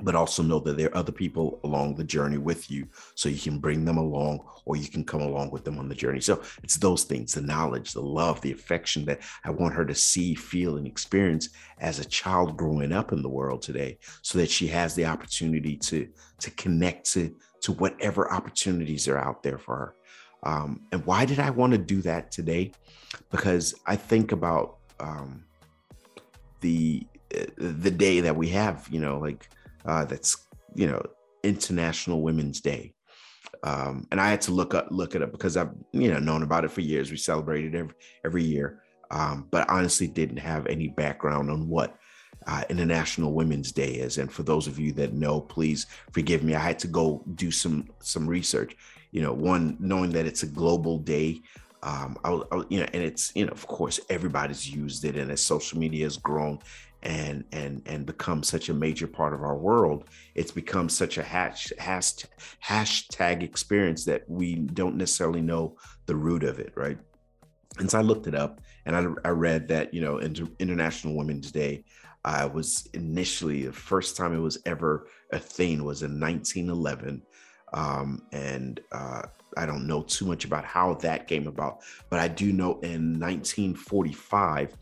but 0.02 0.16
also 0.16 0.44
know 0.44 0.60
that 0.60 0.78
there 0.78 0.90
are 0.90 0.98
other 0.98 1.12
people 1.12 1.60
along 1.64 1.96
the 1.96 2.04
journey 2.04 2.38
with 2.38 2.70
you. 2.70 2.88
So 3.16 3.30
you 3.30 3.40
can 3.40 3.60
bring 3.60 3.86
them 3.86 3.98
along 3.98 4.46
or 4.66 4.76
you 4.76 4.90
can 4.90 5.06
come 5.06 5.22
along 5.22 5.52
with 5.52 5.64
them 5.64 5.80
on 5.80 5.88
the 5.88 5.96
journey. 5.96 6.20
So 6.20 6.42
it's 6.64 6.78
those 6.78 7.04
things 7.04 7.34
the 7.34 7.42
knowledge 7.42 7.94
the 7.94 8.02
love 8.02 8.42
the 8.42 8.52
affection 8.52 9.06
that 9.06 9.22
i 9.44 9.50
want 9.50 9.74
her 9.74 9.86
to 9.86 9.96
see 9.96 10.36
feel 10.36 10.78
and 10.78 10.88
experience 10.88 11.50
as 11.80 12.00
a 12.00 12.06
child 12.06 12.58
growing 12.58 12.92
up 12.92 13.12
in 13.12 13.22
the 13.22 13.30
world 13.30 13.62
today 13.62 13.98
so 14.22 14.38
that 14.38 14.50
she 14.50 14.68
has 14.68 14.96
the 14.96 15.06
opportunity 15.06 15.76
to 15.78 16.08
to 16.40 16.52
connect 16.52 17.12
to 17.12 17.34
to 17.62 17.72
whatever 17.74 18.32
opportunities 18.32 19.08
are 19.08 19.18
out 19.18 19.42
there 19.42 19.58
for 19.58 19.76
her. 19.76 19.96
Um, 20.44 20.82
and 20.92 21.06
why 21.06 21.26
did 21.26 21.40
i 21.40 21.50
want 21.50 21.72
to 21.72 21.78
do 21.78 22.02
that 22.02 22.32
today? 22.32 22.72
Because 23.32 23.76
i 23.86 23.96
think 23.96 24.32
about 24.32 24.78
um, 25.00 25.44
the 26.62 27.06
the 27.58 27.92
day 27.92 28.22
that 28.22 28.36
we 28.36 28.50
have 28.50 28.88
you 28.90 29.00
know 29.00 29.18
like 29.20 29.50
uh, 29.86 30.06
that's 30.06 30.46
you 30.74 30.88
know 30.88 31.02
International 31.44 32.22
Women's 32.22 32.62
Day. 32.62 32.94
Um, 33.64 34.08
and 34.12 34.20
I 34.20 34.30
had 34.30 34.42
to 34.42 34.52
look 34.52 34.74
up 34.74 34.88
look 34.92 35.16
it 35.16 35.22
up 35.22 35.32
because 35.32 35.58
I've 35.58 35.72
you 35.92 36.12
know 36.12 36.20
known 36.20 36.44
about 36.44 36.66
it 36.66 36.72
for 36.72 36.82
years. 36.82 37.12
We 37.12 37.18
celebrated 37.18 37.76
every 37.76 37.96
every 38.26 38.44
year, 38.44 38.84
um, 39.12 39.48
but 39.50 39.70
honestly 39.70 40.08
didn't 40.08 40.38
have 40.38 40.68
any 40.68 40.90
background 40.90 41.50
on 41.50 41.68
what 41.68 41.98
uh, 42.48 42.64
International 42.70 43.34
Women's 43.34 43.72
Day 43.72 43.94
is. 43.94 44.18
And 44.18 44.32
for 44.32 44.44
those 44.44 44.68
of 44.68 44.78
you 44.78 44.92
that 44.94 45.14
know, 45.14 45.42
please 45.42 45.88
forgive 46.12 46.44
me. 46.44 46.54
I 46.56 46.60
had 46.60 46.80
to 46.80 46.88
go 46.88 47.24
do 47.36 47.52
some 47.52 47.90
some 48.02 48.28
research. 48.28 48.76
You 49.12 49.22
know, 49.22 49.34
one 49.34 49.78
knowing 49.80 50.12
that 50.12 50.26
it's 50.26 50.44
a 50.44 50.48
global 50.48 51.00
day. 51.00 51.42
Um, 51.82 52.18
I, 52.24 52.32
I, 52.52 52.64
you 52.70 52.80
know, 52.80 52.88
and 52.94 53.04
it's 53.04 53.32
you 53.36 53.46
know, 53.46 53.52
of 53.52 53.66
course, 53.68 54.00
everybody's 54.10 54.70
used 54.70 55.06
it, 55.06 55.16
and 55.16 55.32
as 55.32 55.42
social 55.42 55.80
media 55.80 56.06
has 56.06 56.18
grown, 56.18 56.60
and 57.06 57.46
and 57.52 57.84
and 57.86 58.06
become 58.06 58.44
such 58.44 58.68
a 58.68 58.74
major 58.74 59.08
part 59.08 59.34
of 59.34 59.44
our 59.44 59.56
world 59.56 60.10
it's 60.34 60.52
become 60.52 60.90
such 60.90 61.18
a 61.18 61.24
hash, 61.24 61.72
hash, 61.78 62.26
hashtag 62.64 63.44
experience 63.44 64.04
that 64.04 64.28
we 64.28 64.56
don't 64.56 64.98
necessarily 64.98 65.42
know 65.42 65.78
the 66.08 66.16
root 66.16 66.44
of 66.44 66.60
it 66.60 66.74
right? 66.76 66.98
And 67.78 67.90
so 67.90 68.00
i 68.00 68.02
looked 68.02 68.28
it 68.28 68.36
up 68.36 68.60
and 68.86 68.96
i, 68.96 69.06
I 69.28 69.30
read 69.30 69.68
that 69.68 69.94
you 69.94 70.02
know 70.02 70.18
Inter- 70.18 70.50
international 70.60 71.16
women's 71.16 71.52
day 71.52 71.84
uh, 72.26 72.50
was 72.52 72.88
initially 72.94 73.66
the 73.66 73.74
first 73.74 74.18
time 74.18 74.34
it 74.34 74.40
was 74.40 74.58
ever 74.66 75.08
a 75.32 75.38
thing 75.38 75.84
was 75.84 76.02
in 76.02 76.20
1911 76.20 77.22
um, 77.74 78.22
and 78.32 78.80
uh, 78.92 79.24
I 79.58 79.66
don't 79.66 79.86
know 79.86 80.02
too 80.04 80.26
much 80.26 80.46
about 80.46 80.66
how 80.66 80.94
that 80.96 81.28
came 81.28 81.48
about, 81.48 81.80
but 82.10 82.20
I 82.20 82.28
do 82.28 82.54
know 82.54 82.80
in 82.82 83.20
1945, 83.20 84.76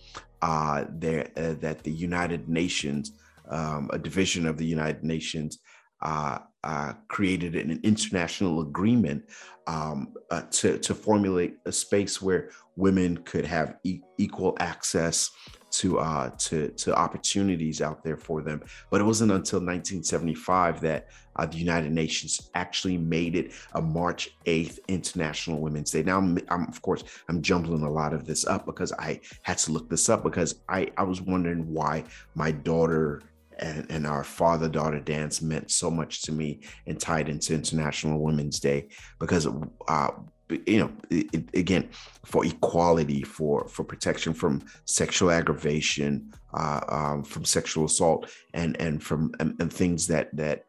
uh, 0.43 0.83
there 0.89 1.29
uh, 1.37 1.53
that 1.61 1.83
the 1.83 1.91
United 1.91 2.49
Nations, 2.49 3.13
um, 3.49 3.89
a 3.93 3.97
division 3.97 4.45
of 4.45 4.57
the 4.57 4.65
United 4.65 5.03
Nations, 5.03 5.59
uh, 6.01 6.39
uh 6.65 6.91
created 7.07 7.55
an 7.55 7.79
international 7.83 8.59
agreement 8.59 9.23
um, 9.67 10.13
uh, 10.31 10.41
to 10.51 10.77
to 10.79 10.93
formulate 10.93 11.53
a 11.65 11.71
space 11.71 12.21
where 12.21 12.49
women 12.75 13.15
could 13.29 13.45
have 13.45 13.77
e- 13.85 14.01
equal 14.17 14.53
access 14.59 15.31
to 15.71 15.97
uh, 15.99 16.29
to 16.31 16.69
to 16.71 16.93
opportunities 16.93 17.81
out 17.81 18.03
there 18.03 18.17
for 18.17 18.41
them. 18.41 18.61
But 18.91 18.99
it 18.99 19.05
wasn't 19.05 19.31
until 19.31 19.59
1975 19.59 20.81
that 20.81 21.07
uh, 21.35 21.45
the 21.45 21.57
United 21.57 21.91
Nations 21.91 22.49
actually 22.55 22.97
made 22.97 23.35
it 23.35 23.51
a 23.73 23.81
March 23.81 24.35
8th 24.45 24.79
International 24.87 25.59
Women's 25.59 25.91
Day. 25.91 26.03
Now, 26.03 26.17
I'm, 26.17 26.37
I'm, 26.49 26.67
of 26.67 26.81
course 26.81 27.03
I'm 27.29 27.41
jumbling 27.41 27.83
a 27.83 27.89
lot 27.89 28.13
of 28.13 28.25
this 28.25 28.45
up 28.45 28.65
because 28.65 28.91
I 28.93 29.19
had 29.41 29.57
to 29.59 29.71
look 29.71 29.89
this 29.89 30.09
up 30.09 30.23
because 30.23 30.55
I 30.69 30.91
I 30.97 31.03
was 31.03 31.21
wondering 31.21 31.73
why 31.73 32.03
my 32.35 32.51
daughter 32.51 33.21
and, 33.59 33.85
and, 33.91 34.07
our 34.07 34.23
father 34.23 34.67
daughter 34.67 34.99
dance 34.99 35.41
meant 35.41 35.69
so 35.69 35.91
much 35.91 36.23
to 36.23 36.31
me 36.31 36.61
and 36.87 36.99
tied 36.99 37.29
into 37.29 37.53
International 37.53 38.19
Women's 38.19 38.59
Day 38.59 38.87
because 39.19 39.47
uh, 39.87 40.09
you 40.49 40.79
know 40.79 40.91
it, 41.09 41.49
again 41.55 41.89
for 42.25 42.45
equality 42.45 43.23
for 43.23 43.67
for 43.67 43.83
protection 43.83 44.33
from 44.33 44.63
sexual 44.85 45.31
aggravation 45.31 46.31
uh, 46.53 46.81
um, 46.89 47.23
from 47.23 47.45
sexual 47.45 47.85
assault 47.85 48.29
and 48.53 48.79
and 48.79 49.01
from 49.01 49.31
and, 49.39 49.55
and, 49.59 49.71
things 49.71 50.07
that 50.07 50.35
that 50.35 50.65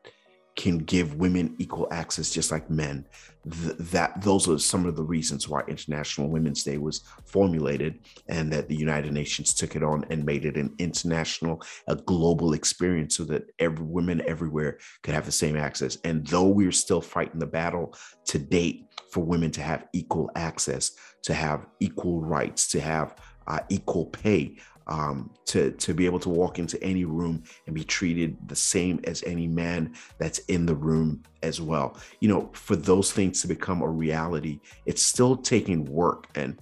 can 0.57 0.79
give 0.79 1.17
women 1.17 1.57
equal 1.59 1.89
access 1.91 2.31
just 2.31 2.53
like 2.53 2.71
men. 2.71 3.07
Th- 3.51 3.77
that 3.77 4.23
those 4.23 4.49
are 4.49 4.59
some 4.59 4.87
of 4.87 4.97
the 4.97 5.03
reasons 5.03 5.49
why 5.49 5.63
international 5.67 6.31
women's 6.31 6.63
day 6.63 6.79
was 6.79 7.03
formulated 7.27 7.99
and 8.29 8.53
that 8.53 8.69
the 8.69 8.77
united 8.77 9.13
nations 9.13 9.53
took 9.53 9.77
it 9.77 9.83
on 9.83 10.05
and 10.11 10.25
made 10.25 10.45
it 10.45 10.57
an 10.57 10.75
international 10.79 11.61
a 11.89 11.97
global 11.97 12.55
experience 12.55 13.17
so 13.17 13.25
that 13.25 13.51
every 13.59 13.85
women 13.85 14.23
everywhere 14.27 14.79
could 15.03 15.15
have 15.15 15.27
the 15.27 15.33
same 15.33 15.57
access. 15.57 15.99
And 16.05 16.27
though 16.27 16.47
we're 16.47 16.73
still 16.73 17.01
fighting 17.01 17.41
the 17.41 17.47
battle 17.47 17.95
to 18.27 18.39
date 18.39 18.87
for 19.11 19.25
women 19.25 19.51
to 19.53 19.63
have 19.63 19.87
equal 19.93 20.31
access 20.37 20.93
to 21.23 21.35
have 21.35 21.67
equal 21.81 22.21
rights 22.21 22.69
to 22.69 22.81
have 22.81 23.17
uh, 23.47 23.61
equal 23.69 24.07
pay 24.07 24.57
um, 24.87 25.31
to 25.47 25.71
to 25.73 25.95
be 25.95 26.07
able 26.07 26.21
to 26.21 26.29
walk 26.29 26.59
into 26.59 26.83
any 26.83 27.05
room 27.05 27.43
and 27.67 27.75
be 27.75 27.85
treated 27.85 28.37
the 28.49 28.57
same 28.57 29.01
as 29.05 29.23
any 29.25 29.47
man 29.47 29.95
that's 30.19 30.39
in 30.41 30.67
the 30.67 30.75
room 30.75 31.23
as 31.43 31.61
well. 31.61 31.99
You 32.21 32.29
know, 32.29 32.51
for 32.53 32.77
those 32.77 33.13
things 33.13 33.41
to 33.43 33.49
become 33.49 33.83
a 33.83 33.89
reality, 33.89 34.61
it's 34.87 35.03
still 35.03 35.37
taking 35.37 35.85
work 35.85 36.29
and 36.35 36.59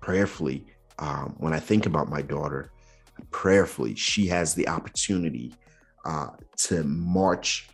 prayerfully. 0.00 0.66
Um, 0.98 1.34
when 1.38 1.52
I 1.52 1.58
think 1.58 1.86
about 1.86 2.10
my 2.10 2.22
daughter, 2.22 2.70
prayerfully, 3.30 3.94
she 3.94 4.26
has 4.26 4.54
the 4.54 4.68
opportunity 4.68 5.54
uh, 6.04 6.28
to 6.58 6.84
march 6.84 7.68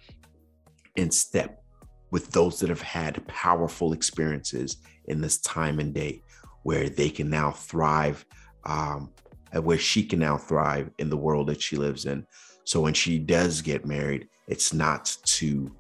in 0.97 1.11
step 1.11 1.63
with 2.11 2.31
those 2.31 2.59
that 2.61 2.69
have 2.69 2.83
had 2.83 3.27
powerful 3.27 3.93
experiences 3.93 4.79
in 5.07 5.21
this 5.21 5.39
time 5.39 5.79
and 5.79 5.93
day 5.93 6.23
where 6.63 6.89
they 6.89 7.11
can 7.11 7.29
now 7.29 7.51
thrive 7.51 8.25
um, 8.65 9.11
where 9.53 9.79
she 9.79 10.03
can 10.03 10.19
now 10.19 10.37
thrive 10.37 10.91
in 10.99 11.11
the 11.11 11.17
world 11.17 11.49
that 11.49 11.63
she 11.63 11.77
lives 11.77 12.05
in. 12.05 12.27
So 12.65 12.81
when 12.81 12.95
she 12.95 13.19
does 13.19 13.63
get 13.63 13.87
married, 13.87 14.29
it's 14.47 14.73
not 14.73 15.17
to 15.25 15.75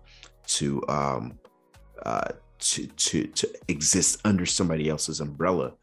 to 0.47 0.83
um 0.89 1.39
uh 2.03 2.31
to 2.59 2.87
to 2.87 3.27
to 3.27 3.49
exist 3.69 4.21
under 4.25 4.47
somebody 4.47 4.89
else's 4.89 5.21
umbrella, 5.21 5.75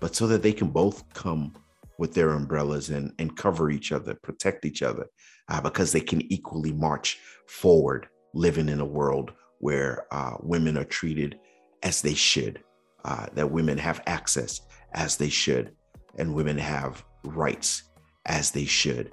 but 0.00 0.16
so 0.16 0.26
that 0.26 0.42
they 0.42 0.52
can 0.52 0.68
both 0.68 1.04
come 1.12 1.54
with 1.98 2.14
their 2.14 2.30
umbrellas 2.30 2.90
and 2.90 3.12
and 3.18 3.36
cover 3.36 3.70
each 3.70 3.92
other, 3.92 4.14
protect 4.14 4.64
each 4.64 4.82
other, 4.82 5.06
uh, 5.48 5.60
because 5.60 5.92
they 5.92 6.00
can 6.00 6.22
equally 6.32 6.72
march 6.72 7.18
forward, 7.46 8.08
living 8.34 8.68
in 8.68 8.80
a 8.80 8.84
world 8.84 9.32
where 9.58 10.06
uh, 10.12 10.34
women 10.40 10.78
are 10.78 10.84
treated 10.84 11.38
as 11.82 12.00
they 12.00 12.14
should, 12.14 12.62
uh, 13.04 13.26
that 13.34 13.50
women 13.50 13.76
have 13.76 14.00
access 14.06 14.60
as 14.92 15.16
they 15.16 15.28
should, 15.28 15.72
and 16.16 16.34
women 16.34 16.56
have 16.56 17.04
rights 17.28 17.84
as 18.26 18.50
they 18.50 18.64
should. 18.64 19.12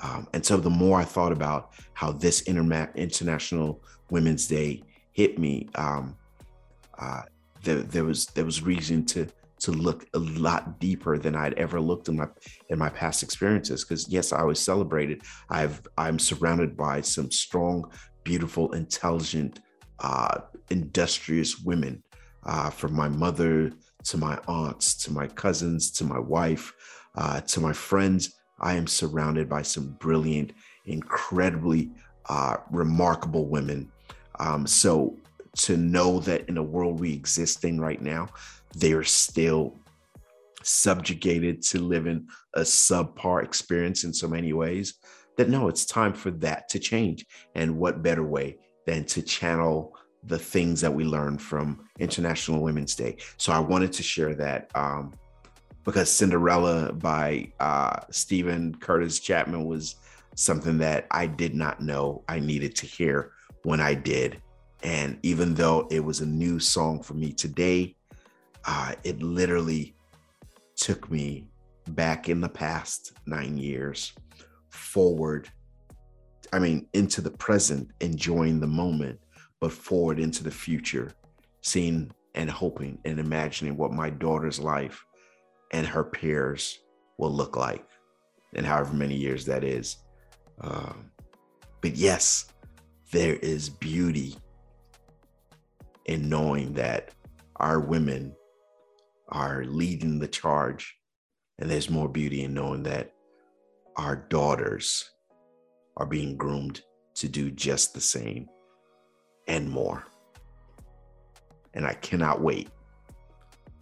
Um, 0.00 0.28
and 0.32 0.44
so 0.44 0.56
the 0.56 0.70
more 0.70 1.00
I 1.00 1.04
thought 1.04 1.32
about 1.32 1.72
how 1.94 2.12
this 2.12 2.42
Interma- 2.42 2.94
International 2.94 3.82
Women's 4.10 4.46
Day 4.46 4.82
hit 5.12 5.38
me, 5.38 5.68
um, 5.76 6.16
uh, 6.98 7.22
there, 7.62 7.82
there 7.82 8.04
was 8.04 8.26
there 8.26 8.44
was 8.44 8.62
reason 8.62 9.04
to 9.06 9.26
to 9.60 9.72
look 9.72 10.06
a 10.12 10.18
lot 10.18 10.78
deeper 10.78 11.16
than 11.16 11.34
I'd 11.34 11.54
ever 11.54 11.80
looked 11.80 12.08
in 12.08 12.16
my 12.16 12.26
in 12.68 12.78
my 12.78 12.90
past 12.90 13.22
experiences. 13.22 13.84
Because 13.84 14.08
yes, 14.08 14.32
I 14.32 14.42
was 14.42 14.60
celebrated. 14.60 15.22
I've 15.48 15.80
I'm 15.96 16.18
surrounded 16.18 16.76
by 16.76 17.00
some 17.00 17.30
strong, 17.30 17.90
beautiful, 18.24 18.72
intelligent, 18.72 19.60
uh, 20.00 20.40
industrious 20.70 21.60
women, 21.60 22.02
uh, 22.44 22.70
from 22.70 22.94
my 22.94 23.08
mother 23.08 23.72
to 24.04 24.18
my 24.18 24.38
aunts 24.46 24.94
to 25.04 25.12
my 25.12 25.26
cousins 25.26 25.90
to 25.92 26.04
my 26.04 26.18
wife. 26.18 26.72
Uh, 27.14 27.40
to 27.42 27.60
my 27.60 27.72
friends, 27.72 28.34
I 28.60 28.74
am 28.74 28.86
surrounded 28.86 29.48
by 29.48 29.62
some 29.62 29.96
brilliant, 30.00 30.52
incredibly 30.86 31.90
uh, 32.28 32.56
remarkable 32.70 33.46
women. 33.46 33.90
Um, 34.38 34.66
so 34.66 35.16
to 35.58 35.76
know 35.76 36.20
that 36.20 36.48
in 36.48 36.56
the 36.56 36.62
world 36.62 37.00
we 37.00 37.12
exist 37.12 37.64
in 37.64 37.80
right 37.80 38.00
now, 38.00 38.28
they 38.76 38.92
are 38.92 39.04
still 39.04 39.76
subjugated 40.62 41.62
to 41.62 41.78
living 41.78 42.26
a 42.54 42.60
subpar 42.60 43.44
experience 43.44 44.04
in 44.04 44.12
so 44.12 44.26
many 44.26 44.52
ways. 44.52 44.94
that 45.36 45.48
no, 45.48 45.66
it's 45.68 45.84
time 45.84 46.12
for 46.12 46.30
that 46.30 46.68
to 46.68 46.78
change. 46.78 47.26
And 47.56 47.76
what 47.76 48.02
better 48.02 48.22
way 48.22 48.56
than 48.86 49.04
to 49.06 49.20
channel 49.20 49.96
the 50.22 50.38
things 50.38 50.80
that 50.80 50.94
we 50.94 51.04
learned 51.04 51.42
from 51.42 51.88
International 51.98 52.62
Women's 52.62 52.94
Day? 52.94 53.16
So 53.36 53.52
I 53.52 53.58
wanted 53.58 53.92
to 53.94 54.02
share 54.02 54.34
that 54.34 54.70
um, 54.76 55.12
because 55.84 56.10
Cinderella 56.10 56.92
by 56.92 57.52
uh, 57.60 58.00
Steven 58.10 58.74
Curtis 58.74 59.20
Chapman 59.20 59.66
was 59.66 59.96
something 60.34 60.78
that 60.78 61.06
I 61.10 61.26
did 61.26 61.54
not 61.54 61.80
know 61.80 62.24
I 62.28 62.40
needed 62.40 62.74
to 62.76 62.86
hear 62.86 63.32
when 63.62 63.80
I 63.80 63.94
did. 63.94 64.42
And 64.82 65.18
even 65.22 65.54
though 65.54 65.86
it 65.90 66.00
was 66.00 66.20
a 66.20 66.26
new 66.26 66.58
song 66.58 67.02
for 67.02 67.14
me 67.14 67.32
today, 67.32 67.96
uh, 68.64 68.94
it 69.04 69.22
literally 69.22 69.94
took 70.76 71.10
me 71.10 71.46
back 71.90 72.28
in 72.28 72.40
the 72.40 72.48
past 72.48 73.12
nine 73.26 73.56
years 73.56 74.12
forward. 74.70 75.48
I 76.52 76.58
mean, 76.58 76.86
into 76.94 77.20
the 77.20 77.30
present, 77.30 77.90
enjoying 78.00 78.60
the 78.60 78.66
moment, 78.66 79.20
but 79.60 79.72
forward 79.72 80.18
into 80.18 80.42
the 80.42 80.50
future, 80.50 81.12
seeing 81.60 82.10
and 82.34 82.50
hoping 82.50 82.98
and 83.04 83.18
imagining 83.20 83.76
what 83.76 83.92
my 83.92 84.10
daughter's 84.10 84.58
life 84.58 85.04
and 85.74 85.84
her 85.84 86.04
peers 86.04 86.78
will 87.18 87.32
look 87.32 87.56
like, 87.56 87.84
in 88.52 88.64
however 88.64 88.94
many 88.94 89.16
years 89.16 89.44
that 89.44 89.64
is. 89.64 89.96
Um, 90.60 91.10
but 91.80 91.96
yes, 91.96 92.46
there 93.10 93.34
is 93.34 93.68
beauty 93.68 94.36
in 96.06 96.28
knowing 96.28 96.74
that 96.74 97.10
our 97.56 97.80
women 97.80 98.36
are 99.28 99.64
leading 99.64 100.20
the 100.20 100.28
charge. 100.28 100.94
And 101.58 101.68
there's 101.68 101.90
more 101.90 102.08
beauty 102.08 102.44
in 102.44 102.54
knowing 102.54 102.84
that 102.84 103.10
our 103.96 104.14
daughters 104.14 105.10
are 105.96 106.06
being 106.06 106.36
groomed 106.36 106.82
to 107.16 107.28
do 107.28 107.50
just 107.50 107.94
the 107.94 108.00
same 108.00 108.48
and 109.48 109.68
more. 109.68 110.04
And 111.74 111.84
I 111.84 111.94
cannot 111.94 112.40
wait 112.40 112.68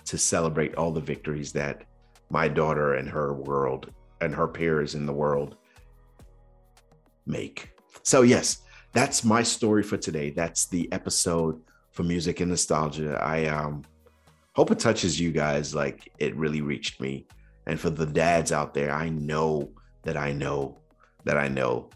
to 0.06 0.18
celebrate 0.18 0.74
all 0.74 0.92
the 0.92 1.00
victories 1.00 1.52
that 1.52 1.84
my 2.30 2.48
daughter 2.48 2.94
and 2.94 3.08
her 3.08 3.34
world 3.34 3.92
and 4.20 4.34
her 4.34 4.48
peers 4.48 4.94
in 4.94 5.06
the 5.06 5.12
world 5.12 5.56
make. 7.26 7.70
So, 8.02 8.22
yes, 8.22 8.58
that's 8.92 9.24
my 9.24 9.42
story 9.42 9.82
for 9.82 9.96
today. 9.96 10.30
That's 10.30 10.66
the 10.66 10.90
episode 10.92 11.60
for 11.92 12.02
music 12.02 12.40
and 12.40 12.50
nostalgia. 12.50 13.18
I 13.22 13.46
um, 13.46 13.84
hope 14.54 14.70
it 14.70 14.78
touches 14.78 15.20
you 15.20 15.32
guys 15.32 15.74
like 15.74 16.10
it 16.18 16.36
really 16.36 16.62
reached 16.62 17.00
me. 17.00 17.26
And 17.66 17.78
for 17.78 17.90
the 17.90 18.06
dads 18.06 18.50
out 18.50 18.74
there, 18.74 18.90
I 18.92 19.08
know 19.08 19.72
that 20.02 20.16
I 20.16 20.32
know 20.32 20.78
that 21.24 21.38
I 21.38 21.48
know 21.48 21.90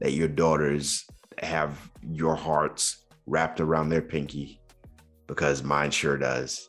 that 0.00 0.12
your 0.12 0.28
daughters 0.28 1.06
have 1.38 1.90
your 2.02 2.34
hearts 2.34 3.06
wrapped 3.26 3.60
around 3.60 3.88
their 3.88 4.02
pinky 4.02 4.60
because 5.26 5.62
mine 5.62 5.90
sure 5.90 6.18
does. 6.18 6.68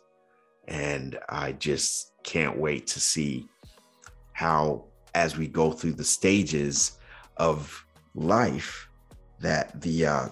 And 0.67 1.19
I 1.29 1.51
just 1.53 2.13
can't 2.23 2.57
wait 2.57 2.87
to 2.87 2.99
see 2.99 3.47
how, 4.33 4.85
as 5.13 5.37
we 5.37 5.47
go 5.47 5.71
through 5.71 5.93
the 5.93 6.03
stages 6.03 6.97
of 7.37 7.85
life, 8.15 8.87
that 9.39 9.81
the 9.81 10.05
uh, 10.05 10.29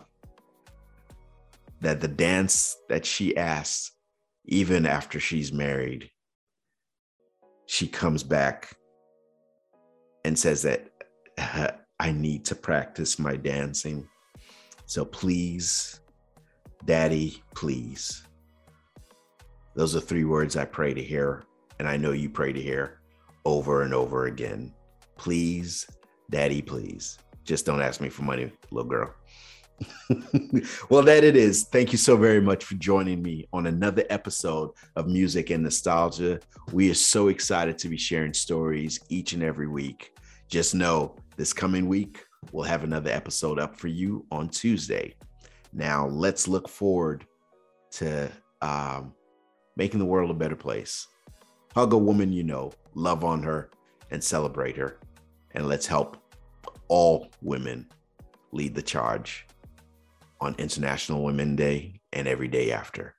that 1.82 2.00
the 2.00 2.08
dance 2.08 2.78
that 2.90 3.06
she 3.06 3.36
asks, 3.36 3.92
even 4.46 4.86
after 4.86 5.20
she's 5.20 5.52
married, 5.52 6.10
she 7.66 7.88
comes 7.88 8.24
back 8.24 8.76
and 10.24 10.38
says 10.38 10.62
that 10.62 10.92
I 12.00 12.12
need 12.12 12.46
to 12.46 12.56
practice 12.56 13.20
my 13.20 13.36
dancing. 13.36 14.08
So 14.86 15.06
please, 15.06 16.00
Daddy, 16.86 17.44
please. 17.56 18.24
Those 19.76 19.96
are 19.96 20.02
three 20.02 20.26
words 20.26 20.58
I 20.58 20.66
pray 20.66 20.94
to 20.94 21.02
hear, 21.02 21.44
and 21.80 21.88
I 21.88 21.98
know 21.98 22.12
you 22.12 22.30
pray 22.30 22.54
to 22.54 22.62
hear 22.62 23.02
over 23.46 23.84
and 23.84 23.94
over 23.94 24.26
again. 24.26 24.74
Please, 25.18 25.88
Daddy, 26.30 26.62
please. 26.62 27.18
Just 27.44 27.66
don't 27.66 27.82
ask 27.82 28.02
me 28.02 28.10
for 28.10 28.24
money, 28.24 28.52
little 28.72 28.90
girl. 28.90 29.14
well, 30.90 31.02
that 31.04 31.24
it 31.24 31.36
is. 31.36 31.64
Thank 31.64 31.92
you 31.92 31.98
so 31.98 32.16
very 32.16 32.42
much 32.42 32.64
for 32.64 32.76
joining 32.76 33.22
me 33.22 33.48
on 33.52 33.68
another 33.68 34.04
episode 34.10 34.72
of 34.96 35.08
Music 35.08 35.50
and 35.50 35.64
Nostalgia. 35.64 36.40
We 36.72 36.90
are 36.92 36.96
so 36.96 37.30
excited 37.30 37.78
to 37.80 37.90
be 37.90 37.98
sharing 37.98 38.34
stories 38.34 39.00
each 39.10 39.34
and 39.34 39.44
every 39.44 39.68
week. 39.68 40.14
Just 40.48 40.76
know 40.76 41.16
this 41.38 41.54
coming 41.54 41.88
week, 41.88 42.24
we'll 42.52 42.66
have 42.66 42.84
another 42.84 43.10
episode 43.10 43.60
up 43.60 43.76
for 43.76 43.88
you 43.88 44.26
on 44.32 44.50
Tuesday. 44.50 45.16
Now, 45.74 46.08
let's 46.08 46.48
look 46.48 46.68
forward 46.68 47.26
to 47.92 48.30
um, 48.62 49.14
making 49.82 50.00
the 50.00 50.06
world 50.06 50.30
a 50.30 50.34
better 50.36 50.56
place. 50.56 51.08
Hug 51.74 51.94
a 51.94 51.98
woman 51.98 52.32
you 52.32 52.44
know, 52.44 52.72
love 52.94 53.24
on 53.24 53.42
her, 53.42 53.72
and 54.12 54.24
celebrate 54.24 54.78
her. 54.78 55.00
And 55.56 55.68
let's 55.68 55.88
help 55.88 56.18
all 56.88 57.30
women 57.42 57.88
lead 58.52 58.76
the 58.76 58.84
charge 58.84 59.48
on 60.40 60.54
International 60.60 61.24
Women's 61.24 61.58
Day 61.58 62.00
and 62.14 62.28
every 62.28 62.48
day 62.48 62.72
after. 62.72 63.16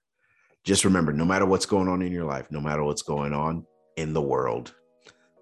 Just 0.63 0.85
remember 0.85 1.13
no 1.13 1.25
matter 1.25 1.47
what's 1.47 1.67
going 1.67 1.89
on 1.89 2.01
in 2.01 2.13
your 2.13 2.27
life, 2.27 2.47
no 2.53 2.61
matter 2.61 2.85
what's 2.85 3.03
going 3.03 3.33
on 3.33 3.67
in 3.97 4.13
the 4.13 4.23
world, 4.23 4.73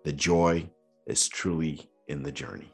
the 0.05 0.15
joy 0.15 0.67
is 1.07 1.29
truly 1.29 1.91
in 2.09 2.23
the 2.23 2.33
journey. 2.33 2.73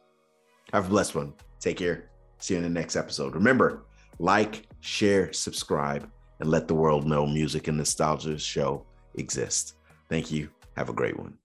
Have 0.72 0.86
a 0.86 0.90
blessed 0.90 1.16
one. 1.16 1.34
Take 1.58 1.78
care. 1.78 2.10
See 2.38 2.54
you 2.54 2.58
in 2.58 2.62
the 2.62 2.80
next 2.80 2.94
episode. 2.94 3.34
Remember, 3.34 3.86
like, 4.20 4.68
share, 4.78 5.32
subscribe, 5.32 6.08
and 6.40 6.50
let 6.50 6.68
the 6.68 6.74
world 6.74 7.06
know 7.06 7.26
Music 7.26 7.68
and 7.68 7.78
Nostalgia 7.78 8.38
Show 8.38 8.84
exist. 9.14 9.74
Thank 10.08 10.30
you. 10.30 10.50
Have 10.76 10.88
a 10.88 10.92
great 10.92 11.18
one. 11.18 11.38